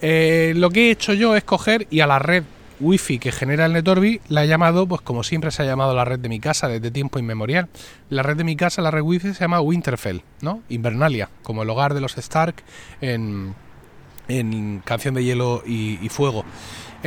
lo 0.00 0.70
que 0.70 0.88
he 0.88 0.90
hecho 0.90 1.14
yo 1.14 1.34
es 1.34 1.44
coger 1.44 1.86
y 1.90 2.00
a 2.00 2.06
la 2.06 2.18
red 2.18 2.44
wifi 2.80 3.18
que 3.18 3.32
genera 3.32 3.66
el 3.66 3.72
Netorbi 3.72 4.20
la 4.28 4.44
he 4.44 4.48
llamado, 4.48 4.86
pues 4.86 5.00
como 5.00 5.22
siempre 5.22 5.50
se 5.50 5.62
ha 5.62 5.66
llamado 5.66 5.94
la 5.94 6.04
red 6.04 6.18
de 6.18 6.28
mi 6.28 6.40
casa 6.40 6.68
desde 6.68 6.90
tiempo 6.90 7.18
inmemorial. 7.18 7.68
La 8.10 8.22
red 8.22 8.36
de 8.36 8.44
mi 8.44 8.56
casa, 8.56 8.82
la 8.82 8.90
red 8.90 9.02
wifi 9.02 9.34
se 9.34 9.40
llama 9.40 9.60
Winterfell, 9.60 10.22
¿no? 10.40 10.62
Invernalia, 10.68 11.30
como 11.42 11.62
el 11.62 11.70
hogar 11.70 11.94
de 11.94 12.00
los 12.00 12.16
Stark 12.18 12.56
en, 13.00 13.54
en 14.28 14.80
Canción 14.84 15.14
de 15.14 15.24
Hielo 15.24 15.62
y 15.66 16.08
Fuego. 16.10 16.44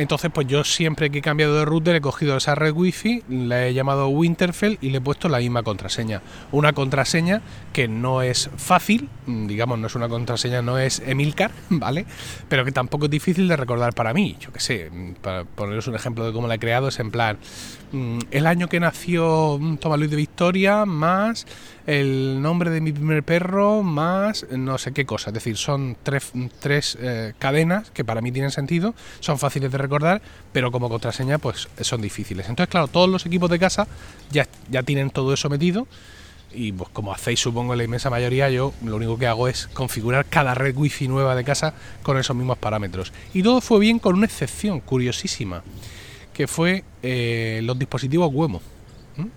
Entonces, 0.00 0.30
pues 0.32 0.46
yo 0.46 0.64
siempre 0.64 1.10
que 1.10 1.18
he 1.18 1.22
cambiado 1.22 1.54
de 1.58 1.66
router 1.66 1.94
he 1.94 2.00
cogido 2.00 2.34
esa 2.34 2.54
red 2.54 2.72
wifi, 2.72 3.22
la 3.28 3.66
he 3.66 3.74
llamado 3.74 4.08
Winterfell 4.08 4.78
y 4.80 4.88
le 4.88 4.96
he 4.96 5.00
puesto 5.02 5.28
la 5.28 5.40
misma 5.40 5.62
contraseña. 5.62 6.22
Una 6.52 6.72
contraseña 6.72 7.42
que 7.74 7.86
no 7.86 8.22
es 8.22 8.48
fácil, 8.56 9.10
mm, 9.26 9.46
digamos, 9.46 9.78
no 9.78 9.88
es 9.88 9.94
una 9.94 10.08
contraseña, 10.08 10.62
no 10.62 10.78
es 10.78 11.02
Emilcar, 11.04 11.50
¿vale? 11.68 12.06
Pero 12.48 12.64
que 12.64 12.72
tampoco 12.72 13.04
es 13.04 13.10
difícil 13.10 13.46
de 13.46 13.56
recordar 13.56 13.92
para 13.92 14.14
mí. 14.14 14.38
Yo 14.40 14.50
qué 14.54 14.60
sé, 14.60 14.90
mm, 14.90 15.12
para 15.20 15.44
poneros 15.44 15.86
un 15.86 15.96
ejemplo 15.96 16.24
de 16.24 16.32
cómo 16.32 16.48
la 16.48 16.54
he 16.54 16.58
creado, 16.58 16.88
es 16.88 16.98
en 16.98 17.10
plan, 17.10 17.36
mm, 17.92 18.20
el 18.30 18.46
año 18.46 18.70
que 18.70 18.80
nació 18.80 19.60
Tomás 19.80 19.98
Luis 19.98 20.10
de 20.10 20.16
Victoria, 20.16 20.86
más 20.86 21.46
el 21.86 22.40
nombre 22.42 22.70
de 22.70 22.80
mi 22.80 22.92
primer 22.92 23.22
perro, 23.22 23.82
más 23.82 24.46
no 24.50 24.78
sé 24.78 24.92
qué 24.92 25.06
cosa. 25.06 25.30
Es 25.30 25.34
decir, 25.34 25.56
son 25.56 25.96
tres, 26.02 26.32
tres 26.60 26.98
eh, 27.00 27.34
cadenas 27.38 27.90
que 27.90 28.04
para 28.04 28.20
mí 28.20 28.32
tienen 28.32 28.50
sentido, 28.50 28.94
son 29.20 29.38
fáciles 29.38 29.70
de 29.72 29.78
recordar 29.78 30.22
pero 30.52 30.70
como 30.72 30.88
contraseña 30.88 31.38
pues 31.38 31.68
son 31.80 32.00
difíciles. 32.00 32.48
Entonces, 32.48 32.70
claro, 32.70 32.88
todos 32.88 33.08
los 33.08 33.26
equipos 33.26 33.50
de 33.50 33.58
casa 33.58 33.86
ya, 34.30 34.46
ya 34.70 34.82
tienen 34.82 35.10
todo 35.10 35.32
eso 35.32 35.48
metido 35.48 35.86
y 36.52 36.72
pues 36.72 36.90
como 36.90 37.12
hacéis 37.12 37.40
supongo 37.40 37.76
la 37.76 37.84
inmensa 37.84 38.10
mayoría, 38.10 38.50
yo 38.50 38.74
lo 38.84 38.96
único 38.96 39.18
que 39.18 39.26
hago 39.26 39.46
es 39.48 39.68
configurar 39.68 40.26
cada 40.26 40.54
red 40.54 40.76
wifi 40.76 41.06
nueva 41.06 41.34
de 41.36 41.44
casa 41.44 41.74
con 42.02 42.18
esos 42.18 42.34
mismos 42.34 42.58
parámetros. 42.58 43.12
Y 43.32 43.42
todo 43.42 43.60
fue 43.60 43.78
bien 43.80 43.98
con 43.98 44.16
una 44.16 44.26
excepción 44.26 44.80
curiosísima, 44.80 45.62
que 46.32 46.48
fue 46.48 46.84
eh, 47.02 47.60
los 47.62 47.78
dispositivos 47.78 48.30
Wemo. 48.32 48.60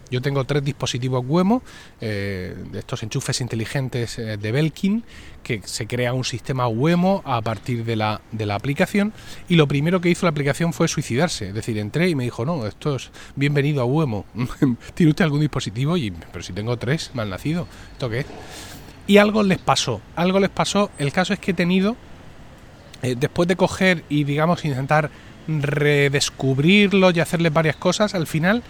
Yo 0.10 0.22
tengo 0.22 0.44
tres 0.46 0.64
dispositivos 0.64 1.24
Wemo, 1.28 1.64
eh, 2.00 2.56
estos 2.74 3.04
enchufes 3.04 3.42
inteligentes 3.42 4.18
eh, 4.20 4.38
de 4.38 4.52
Belkin, 4.52 5.04
que 5.42 5.62
se 5.66 5.88
crea 5.88 6.14
un 6.14 6.24
sistema 6.24 6.68
Wemo 6.68 7.22
a 7.26 7.42
partir 7.42 7.84
de 7.84 7.96
la, 7.96 8.22
de 8.32 8.46
la 8.46 8.56
aplicación. 8.56 9.14
Y 9.50 9.56
lo 9.56 9.68
primero 9.68 10.02
que 10.02 10.10
hizo 10.10 10.26
la 10.26 10.32
aplicación 10.32 10.74
fue 10.74 10.88
suicidarse. 10.88 11.50
Es 11.50 11.54
decir, 11.54 11.78
entré 11.78 12.10
y 12.10 12.16
me 12.16 12.24
dijo, 12.24 12.46
no, 12.46 12.66
esto 12.66 12.96
es 12.96 13.12
bienvenido 13.36 13.82
a 13.82 13.86
Wemo. 13.86 14.26
¿Tiene 14.94 15.10
usted 15.10 15.26
algún 15.26 15.42
dispositivo? 15.42 15.98
Y, 15.98 16.12
pero 16.12 16.44
si 16.44 16.54
tengo 16.54 16.78
tres, 16.78 17.12
mal 17.14 17.30
nacido. 17.30 17.68
¿Esto 17.94 18.10
qué 18.10 18.20
es? 18.22 18.26
Y 19.08 19.18
algo 19.18 19.44
les 19.44 19.60
pasó. 19.60 20.02
Algo 20.16 20.40
les 20.40 20.50
pasó. 20.50 20.92
El 20.98 21.12
caso 21.12 21.34
es 21.34 21.40
que 21.40 21.52
he 21.52 21.54
tenido, 21.54 21.98
eh, 23.02 23.16
después 23.18 23.48
de 23.48 23.56
coger 23.56 24.04
y, 24.08 24.24
digamos, 24.24 24.64
intentar 24.64 25.10
redescubrirlo 25.48 27.12
y 27.12 27.20
hacerle 27.20 27.50
varias 27.50 27.76
cosas, 27.76 28.16
al 28.16 28.28
final 28.28 28.64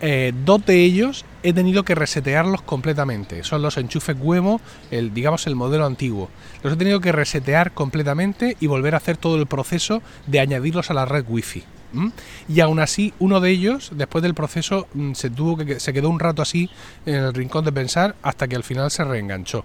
eh, 0.00 0.32
dos 0.44 0.64
de 0.66 0.82
ellos 0.82 1.24
he 1.42 1.52
tenido 1.52 1.84
que 1.84 1.94
resetearlos 1.94 2.62
completamente. 2.62 3.44
Son 3.44 3.62
los 3.62 3.76
enchufes 3.76 4.16
Wemo, 4.18 4.60
el, 4.90 5.14
digamos 5.14 5.46
el 5.46 5.56
modelo 5.56 5.86
antiguo. 5.86 6.28
Los 6.62 6.74
he 6.74 6.76
tenido 6.76 7.00
que 7.00 7.12
resetear 7.12 7.72
completamente 7.72 8.56
y 8.60 8.66
volver 8.66 8.94
a 8.94 8.98
hacer 8.98 9.16
todo 9.16 9.36
el 9.36 9.46
proceso 9.46 10.02
de 10.26 10.40
añadirlos 10.40 10.90
a 10.90 10.94
la 10.94 11.04
red 11.04 11.24
Wi-Fi. 11.28 11.64
Y 12.48 12.60
aún 12.60 12.80
así, 12.80 13.14
uno 13.18 13.40
de 13.40 13.50
ellos, 13.50 13.90
después 13.94 14.22
del 14.22 14.34
proceso, 14.34 14.86
mm, 14.92 15.12
se 15.12 15.30
tuvo 15.30 15.56
que 15.56 15.80
se 15.80 15.92
quedó 15.92 16.10
un 16.10 16.20
rato 16.20 16.42
así 16.42 16.68
en 17.06 17.14
el 17.14 17.32
rincón 17.32 17.64
de 17.64 17.72
pensar 17.72 18.16
hasta 18.22 18.48
que 18.48 18.56
al 18.56 18.64
final 18.64 18.90
se 18.90 19.04
reenganchó. 19.04 19.64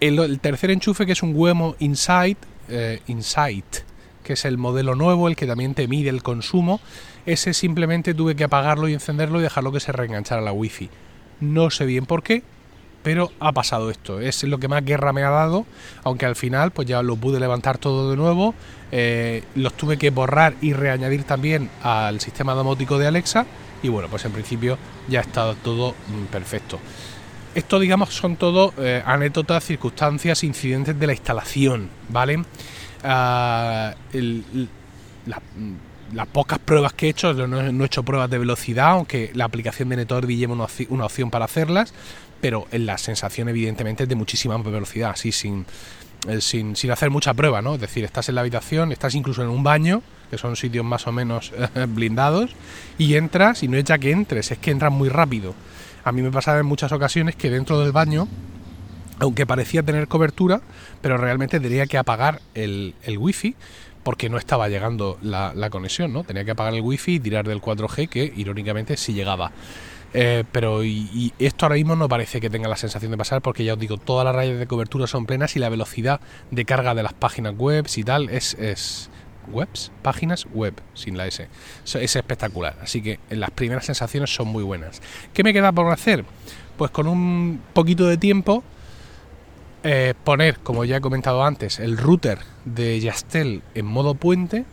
El, 0.00 0.40
tercer 0.40 0.70
enchufe, 0.70 1.06
que 1.06 1.12
es 1.12 1.22
un 1.22 1.32
Wemo 1.34 1.76
Insight, 1.78 2.38
eh, 2.68 3.00
que 4.22 4.34
es 4.34 4.44
el 4.44 4.58
modelo 4.58 4.94
nuevo, 4.94 5.28
el 5.28 5.36
que 5.36 5.46
también 5.46 5.74
te 5.74 5.88
mide 5.88 6.10
el 6.10 6.22
consumo, 6.22 6.80
ese 7.26 7.54
simplemente 7.54 8.14
tuve 8.14 8.36
que 8.36 8.44
apagarlo 8.44 8.88
y 8.88 8.94
encenderlo 8.94 9.40
y 9.40 9.42
dejarlo 9.42 9.72
que 9.72 9.80
se 9.80 9.92
reenganchara 9.92 10.40
la 10.40 10.52
wifi. 10.52 10.90
No 11.40 11.70
sé 11.70 11.86
bien 11.86 12.06
por 12.06 12.22
qué, 12.22 12.42
pero 13.02 13.32
ha 13.40 13.52
pasado 13.52 13.90
esto. 13.90 14.20
Es 14.20 14.42
lo 14.44 14.58
que 14.58 14.68
más 14.68 14.84
guerra 14.84 15.12
me 15.12 15.22
ha 15.22 15.30
dado, 15.30 15.66
aunque 16.04 16.26
al 16.26 16.36
final 16.36 16.70
pues 16.70 16.88
ya 16.88 17.02
lo 17.02 17.16
pude 17.16 17.40
levantar 17.40 17.78
todo 17.78 18.10
de 18.10 18.16
nuevo. 18.16 18.54
Eh, 18.90 19.42
los 19.54 19.74
tuve 19.74 19.96
que 19.96 20.10
borrar 20.10 20.54
y 20.60 20.72
reañadir 20.72 21.24
también 21.24 21.70
al 21.82 22.20
sistema 22.20 22.54
domótico 22.54 22.98
de 22.98 23.06
Alexa 23.06 23.46
y 23.82 23.88
bueno, 23.88 24.08
pues 24.08 24.24
en 24.24 24.32
principio 24.32 24.78
ya 25.08 25.20
estado 25.20 25.54
todo 25.56 25.92
mm, 25.92 26.26
perfecto. 26.26 26.78
Esto 27.54 27.78
digamos 27.78 28.14
son 28.14 28.36
todo 28.36 28.72
eh, 28.78 29.02
anécdotas, 29.04 29.64
circunstancias, 29.64 30.42
incidentes 30.44 30.98
de 30.98 31.06
la 31.06 31.12
instalación, 31.12 31.90
¿vale? 32.08 32.42
Ah, 33.04 33.94
la, 35.26 35.40
las 36.12 36.26
pocas 36.26 36.58
pruebas 36.58 36.92
que 36.92 37.06
he 37.06 37.10
hecho, 37.10 37.32
no, 37.32 37.84
he 37.84 37.86
hecho 37.86 38.02
pruebas 38.02 38.30
de 38.30 38.38
velocidad, 38.38 38.90
aunque 38.90 39.30
la 39.34 39.44
aplicación 39.44 39.88
de 39.88 39.96
Netorbi 39.96 40.36
lleva 40.36 40.54
una, 40.54 41.04
opción 41.04 41.30
para 41.30 41.44
hacerlas, 41.46 41.94
pero 42.40 42.66
la 42.72 42.98
sensación 42.98 43.48
evidentemente 43.48 44.02
es 44.02 44.08
de 44.08 44.14
muchísima 44.14 44.56
velocidad, 44.58 45.10
así 45.10 45.30
eh, 45.30 46.40
sin, 46.40 46.76
sin, 46.76 46.90
hacer 46.90 47.10
mucha 47.10 47.34
prueba, 47.34 47.62
¿no? 47.62 47.74
Es 47.74 47.80
decir, 47.80 48.04
estás 48.04 48.28
en 48.28 48.34
la 48.34 48.42
habitación, 48.42 48.92
estás 48.92 49.14
incluso 49.14 49.42
en 49.42 49.48
un 49.48 49.62
baño, 49.62 50.02
que 50.30 50.38
son 50.38 50.56
sitios 50.56 50.84
más 50.84 51.06
o 51.06 51.12
menos 51.12 51.52
blindados, 51.88 52.50
y 52.98 53.14
entras 53.14 53.62
y 53.62 53.68
no 53.68 53.76
es 53.76 53.84
ya 53.84 53.98
que 53.98 54.10
entres, 54.10 54.50
es 54.50 54.58
que 54.58 54.70
entras 54.70 54.92
muy 54.92 55.08
rápido. 55.08 55.54
A 56.04 56.12
mí 56.12 56.20
me 56.20 56.30
pasaba 56.30 56.58
en 56.58 56.66
muchas 56.66 56.92
ocasiones 56.92 57.36
que 57.36 57.48
dentro 57.48 57.80
del 57.80 57.92
baño 57.92 58.28
aunque 59.18 59.46
parecía 59.46 59.82
tener 59.82 60.08
cobertura, 60.08 60.60
pero 61.00 61.16
realmente 61.16 61.60
tenía 61.60 61.86
que 61.86 61.98
apagar 61.98 62.40
el, 62.54 62.94
el 63.04 63.18
wifi 63.18 63.54
porque 64.02 64.28
no 64.28 64.38
estaba 64.38 64.68
llegando 64.68 65.18
la, 65.22 65.70
conexión, 65.70 66.12
¿no? 66.12 66.24
Tenía 66.24 66.44
que 66.44 66.52
apagar 66.52 66.74
el 66.74 66.80
wifi 66.80 67.14
y 67.14 67.20
tirar 67.20 67.46
del 67.46 67.60
4G, 67.60 68.08
que 68.08 68.32
irónicamente 68.36 68.96
sí 68.96 69.12
llegaba. 69.12 69.52
Eh, 70.14 70.44
pero 70.52 70.82
esto 71.38 71.64
ahora 71.64 71.76
mismo 71.76 71.96
no 71.96 72.08
parece 72.08 72.40
que 72.40 72.50
tenga 72.50 72.68
la 72.68 72.76
sensación 72.76 73.10
de 73.12 73.16
pasar 73.16 73.40
porque 73.40 73.64
ya 73.64 73.74
os 73.74 73.78
digo, 73.78 73.96
todas 73.96 74.26
las 74.26 74.34
rayas 74.34 74.58
de 74.58 74.66
cobertura 74.66 75.06
son 75.06 75.24
plenas 75.24 75.56
y 75.56 75.58
la 75.58 75.70
velocidad 75.70 76.20
de 76.50 76.64
carga 76.66 76.94
de 76.94 77.02
las 77.02 77.14
páginas 77.14 77.54
web 77.56 77.86
y 77.96 78.04
tal 78.04 78.28
es 78.28 78.54
webs, 79.50 79.90
páginas 80.02 80.46
web, 80.52 80.74
sin 80.94 81.16
la 81.16 81.26
S. 81.26 81.48
Es 81.84 82.16
espectacular, 82.16 82.76
así 82.82 83.02
que 83.02 83.20
las 83.30 83.50
primeras 83.50 83.86
sensaciones 83.86 84.34
son 84.34 84.48
muy 84.48 84.62
buenas. 84.62 85.00
¿Qué 85.32 85.42
me 85.42 85.52
queda 85.52 85.72
por 85.72 85.90
hacer? 85.90 86.24
Pues 86.76 86.90
con 86.90 87.06
un 87.06 87.60
poquito 87.72 88.06
de 88.06 88.16
tiempo 88.16 88.62
eh, 89.84 90.14
poner, 90.24 90.58
como 90.58 90.84
ya 90.84 90.98
he 90.98 91.00
comentado 91.00 91.44
antes, 91.44 91.80
el 91.80 91.98
router 91.98 92.38
de 92.64 93.00
Yastel 93.00 93.62
en 93.74 93.86
modo 93.86 94.14
puente 94.14 94.64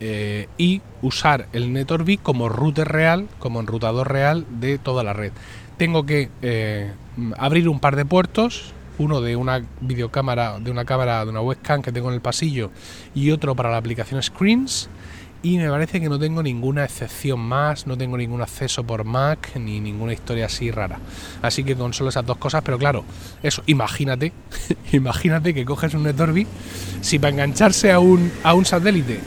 eh, 0.00 0.48
y 0.58 0.80
usar 1.02 1.48
el 1.52 1.72
NetOrbi 1.72 2.16
como 2.16 2.48
router 2.48 2.88
real, 2.88 3.28
como 3.38 3.60
enrutador 3.60 4.10
real 4.10 4.46
de 4.48 4.78
toda 4.78 5.04
la 5.04 5.12
red. 5.12 5.32
Tengo 5.76 6.06
que 6.06 6.30
eh, 6.42 6.92
abrir 7.36 7.68
un 7.68 7.78
par 7.78 7.94
de 7.96 8.04
puertos, 8.04 8.72
uno 8.98 9.20
de 9.20 9.36
una 9.36 9.62
videocámara, 9.80 10.58
de 10.58 10.70
una 10.70 10.84
cámara, 10.84 11.24
de 11.24 11.30
una 11.30 11.40
webcam 11.40 11.82
que 11.82 11.92
tengo 11.92 12.08
en 12.08 12.14
el 12.14 12.20
pasillo 12.20 12.70
y 13.14 13.30
otro 13.30 13.54
para 13.54 13.70
la 13.70 13.76
aplicación 13.76 14.22
Screens 14.22 14.88
y 15.42 15.58
me 15.58 15.68
parece 15.68 16.00
que 16.00 16.08
no 16.08 16.18
tengo 16.18 16.42
ninguna 16.42 16.84
excepción 16.84 17.40
más, 17.40 17.86
no 17.86 17.98
tengo 17.98 18.16
ningún 18.16 18.42
acceso 18.42 18.84
por 18.84 19.04
Mac 19.04 19.56
ni 19.56 19.80
ninguna 19.80 20.12
historia 20.12 20.46
así 20.46 20.70
rara. 20.70 21.00
Así 21.42 21.64
que 21.64 21.74
con 21.74 21.92
solo 21.92 22.10
esas 22.10 22.24
dos 22.24 22.36
cosas, 22.36 22.62
pero 22.64 22.78
claro, 22.78 23.04
eso, 23.42 23.62
imagínate, 23.66 24.32
imagínate 24.92 25.52
que 25.52 25.64
coges 25.64 25.94
un 25.94 26.04
NetOrbi, 26.04 26.46
si 27.00 27.18
para 27.18 27.30
engancharse 27.30 27.90
a 27.90 27.98
un, 27.98 28.30
a 28.44 28.54
un 28.54 28.64
satélite 28.64 29.20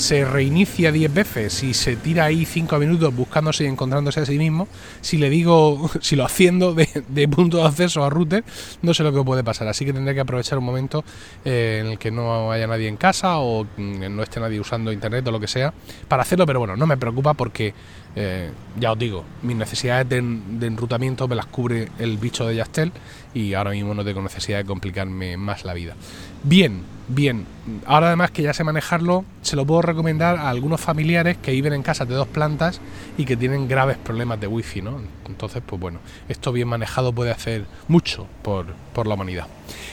se 0.00 0.24
reinicia 0.24 0.90
10 0.90 1.12
veces 1.12 1.62
y 1.62 1.74
se 1.74 1.94
tira 1.94 2.24
ahí 2.24 2.46
5 2.46 2.78
minutos 2.78 3.14
buscándose 3.14 3.64
y 3.64 3.66
encontrándose 3.66 4.20
a 4.20 4.26
sí 4.26 4.38
mismo, 4.38 4.66
si 5.02 5.18
le 5.18 5.28
digo, 5.28 5.90
si 6.00 6.16
lo 6.16 6.24
haciendo 6.24 6.74
de, 6.74 7.28
punto 7.28 7.58
de 7.58 7.64
acceso 7.64 8.02
a 8.02 8.08
router, 8.08 8.42
no 8.80 8.94
sé 8.94 9.02
lo 9.02 9.12
que 9.12 9.22
puede 9.22 9.44
pasar. 9.44 9.68
Así 9.68 9.84
que 9.84 9.92
tendré 9.92 10.14
que 10.14 10.20
aprovechar 10.20 10.58
un 10.58 10.64
momento 10.64 11.04
eh, 11.44 11.82
en 11.82 11.92
el 11.92 11.98
que 11.98 12.10
no 12.10 12.50
haya 12.50 12.66
nadie 12.66 12.88
en 12.88 12.96
casa 12.96 13.38
o 13.40 13.64
mm, 13.64 14.16
no 14.16 14.22
esté 14.22 14.40
nadie 14.40 14.58
usando 14.58 14.90
internet 14.90 15.26
o 15.28 15.30
lo 15.30 15.38
que 15.38 15.48
sea 15.48 15.72
para 16.08 16.22
hacerlo, 16.22 16.46
pero 16.46 16.60
bueno, 16.60 16.76
no 16.76 16.86
me 16.86 16.96
preocupa 16.96 17.34
porque 17.34 17.74
eh, 18.16 18.50
ya 18.78 18.92
os 18.92 18.98
digo, 18.98 19.24
mis 19.42 19.56
necesidades 19.56 20.08
de, 20.08 20.20
de, 20.20 20.66
enrutamiento 20.66 21.28
me 21.28 21.36
las 21.36 21.46
cubre 21.46 21.88
el 21.98 22.18
bicho 22.18 22.46
de 22.46 22.56
Yastel 22.56 22.92
y 23.34 23.54
ahora 23.54 23.70
mismo 23.70 23.94
no 23.94 24.04
tengo 24.04 24.20
necesidad 24.22 24.58
de 24.58 24.64
complicarme 24.64 25.36
más 25.36 25.64
la 25.64 25.74
vida. 25.74 25.94
Bien, 26.42 26.82
bien. 27.06 27.46
Ahora 27.86 28.08
además 28.08 28.30
que 28.30 28.42
ya 28.42 28.54
sé 28.54 28.64
manejarlo, 28.64 29.24
se 29.42 29.56
lo 29.56 29.66
puedo 29.66 29.82
recomendar 29.82 30.36
a 30.36 30.48
algunos 30.48 30.80
familiares 30.80 31.36
que 31.36 31.52
viven 31.52 31.72
en 31.72 31.82
casas 31.82 32.08
de 32.08 32.14
dos 32.14 32.28
plantas 32.28 32.80
y 33.16 33.24
que 33.24 33.36
tienen 33.36 33.68
graves 33.68 33.98
problemas 33.98 34.40
de 34.40 34.46
wifi, 34.46 34.82
¿no? 34.82 35.00
Entonces, 35.28 35.62
pues 35.64 35.80
bueno, 35.80 36.00
esto 36.28 36.50
bien 36.50 36.68
manejado 36.68 37.12
puede 37.12 37.30
hacer 37.30 37.66
mucho 37.88 38.26
por, 38.42 38.66
por 38.92 39.06
la 39.06 39.14
humanidad. 39.14 39.46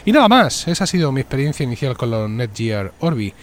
Y 0.06 0.12
nada 0.12 0.28
más, 0.28 0.68
esa 0.68 0.86
ha 0.86 0.88
sido 0.88 1.12
mi 1.12 1.22
experiencia 1.22 1.64
inicial 1.64 1.98
con 1.98 2.12
los 2.12 2.30
Netgear 2.30 2.94
Orbi. 3.00 3.34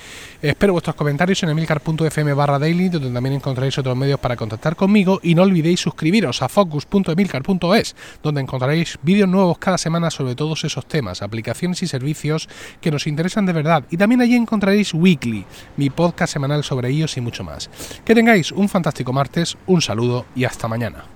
Espero 0.45 0.75
vuestros 0.75 0.95
comentarios 0.95 1.43
en 1.43 1.49
emilcar.fm 1.49 2.35
barra 2.35 2.59
daily, 2.59 2.91
donde 2.91 3.09
también 3.09 3.37
encontraréis 3.37 3.79
otros 3.79 3.97
medios 3.97 4.21
para 4.21 4.37
contactar 4.37 4.77
conmigo 4.77 5.19
y 5.23 5.35
no 5.35 5.41
olvidéis 5.41 5.81
suscribiros 5.81 6.43
a 6.43 6.51
focus.emilcar.es, 6.51 7.97
donde 8.23 8.43
encontraréis 8.43 8.99
vídeos 9.01 9.27
nuevos 9.27 9.57
cada 9.57 9.79
semana 9.79 10.11
sobre 10.11 10.35
todos 10.35 10.63
esos 10.65 10.85
temas, 10.85 11.23
aplicaciones 11.23 11.83
y 11.83 11.87
servicios 11.87 12.51
que 12.83 12.91
nos 12.91 13.07
interesan 13.07 13.47
de 13.47 13.55
verdad. 13.55 13.85
Y 13.91 13.97
también 13.97 14.21
allí 14.21 14.35
encontraréis 14.35 14.93
Weekly, 14.93 15.47
mi 15.79 15.89
podcast 15.89 16.35
semanal 16.35 16.63
sobre 16.63 16.91
ellos 16.91 17.17
y 17.17 17.23
mucho 17.23 17.43
más. 17.43 17.71
Que 18.05 18.15
tengáis 18.15 18.53
un 18.53 18.69
fantástico 18.69 19.15
martes, 19.15 19.57
un 19.65 19.81
saludo 19.81 20.27
y 20.37 20.45
hasta 20.45 20.69
mañana. 20.69 21.07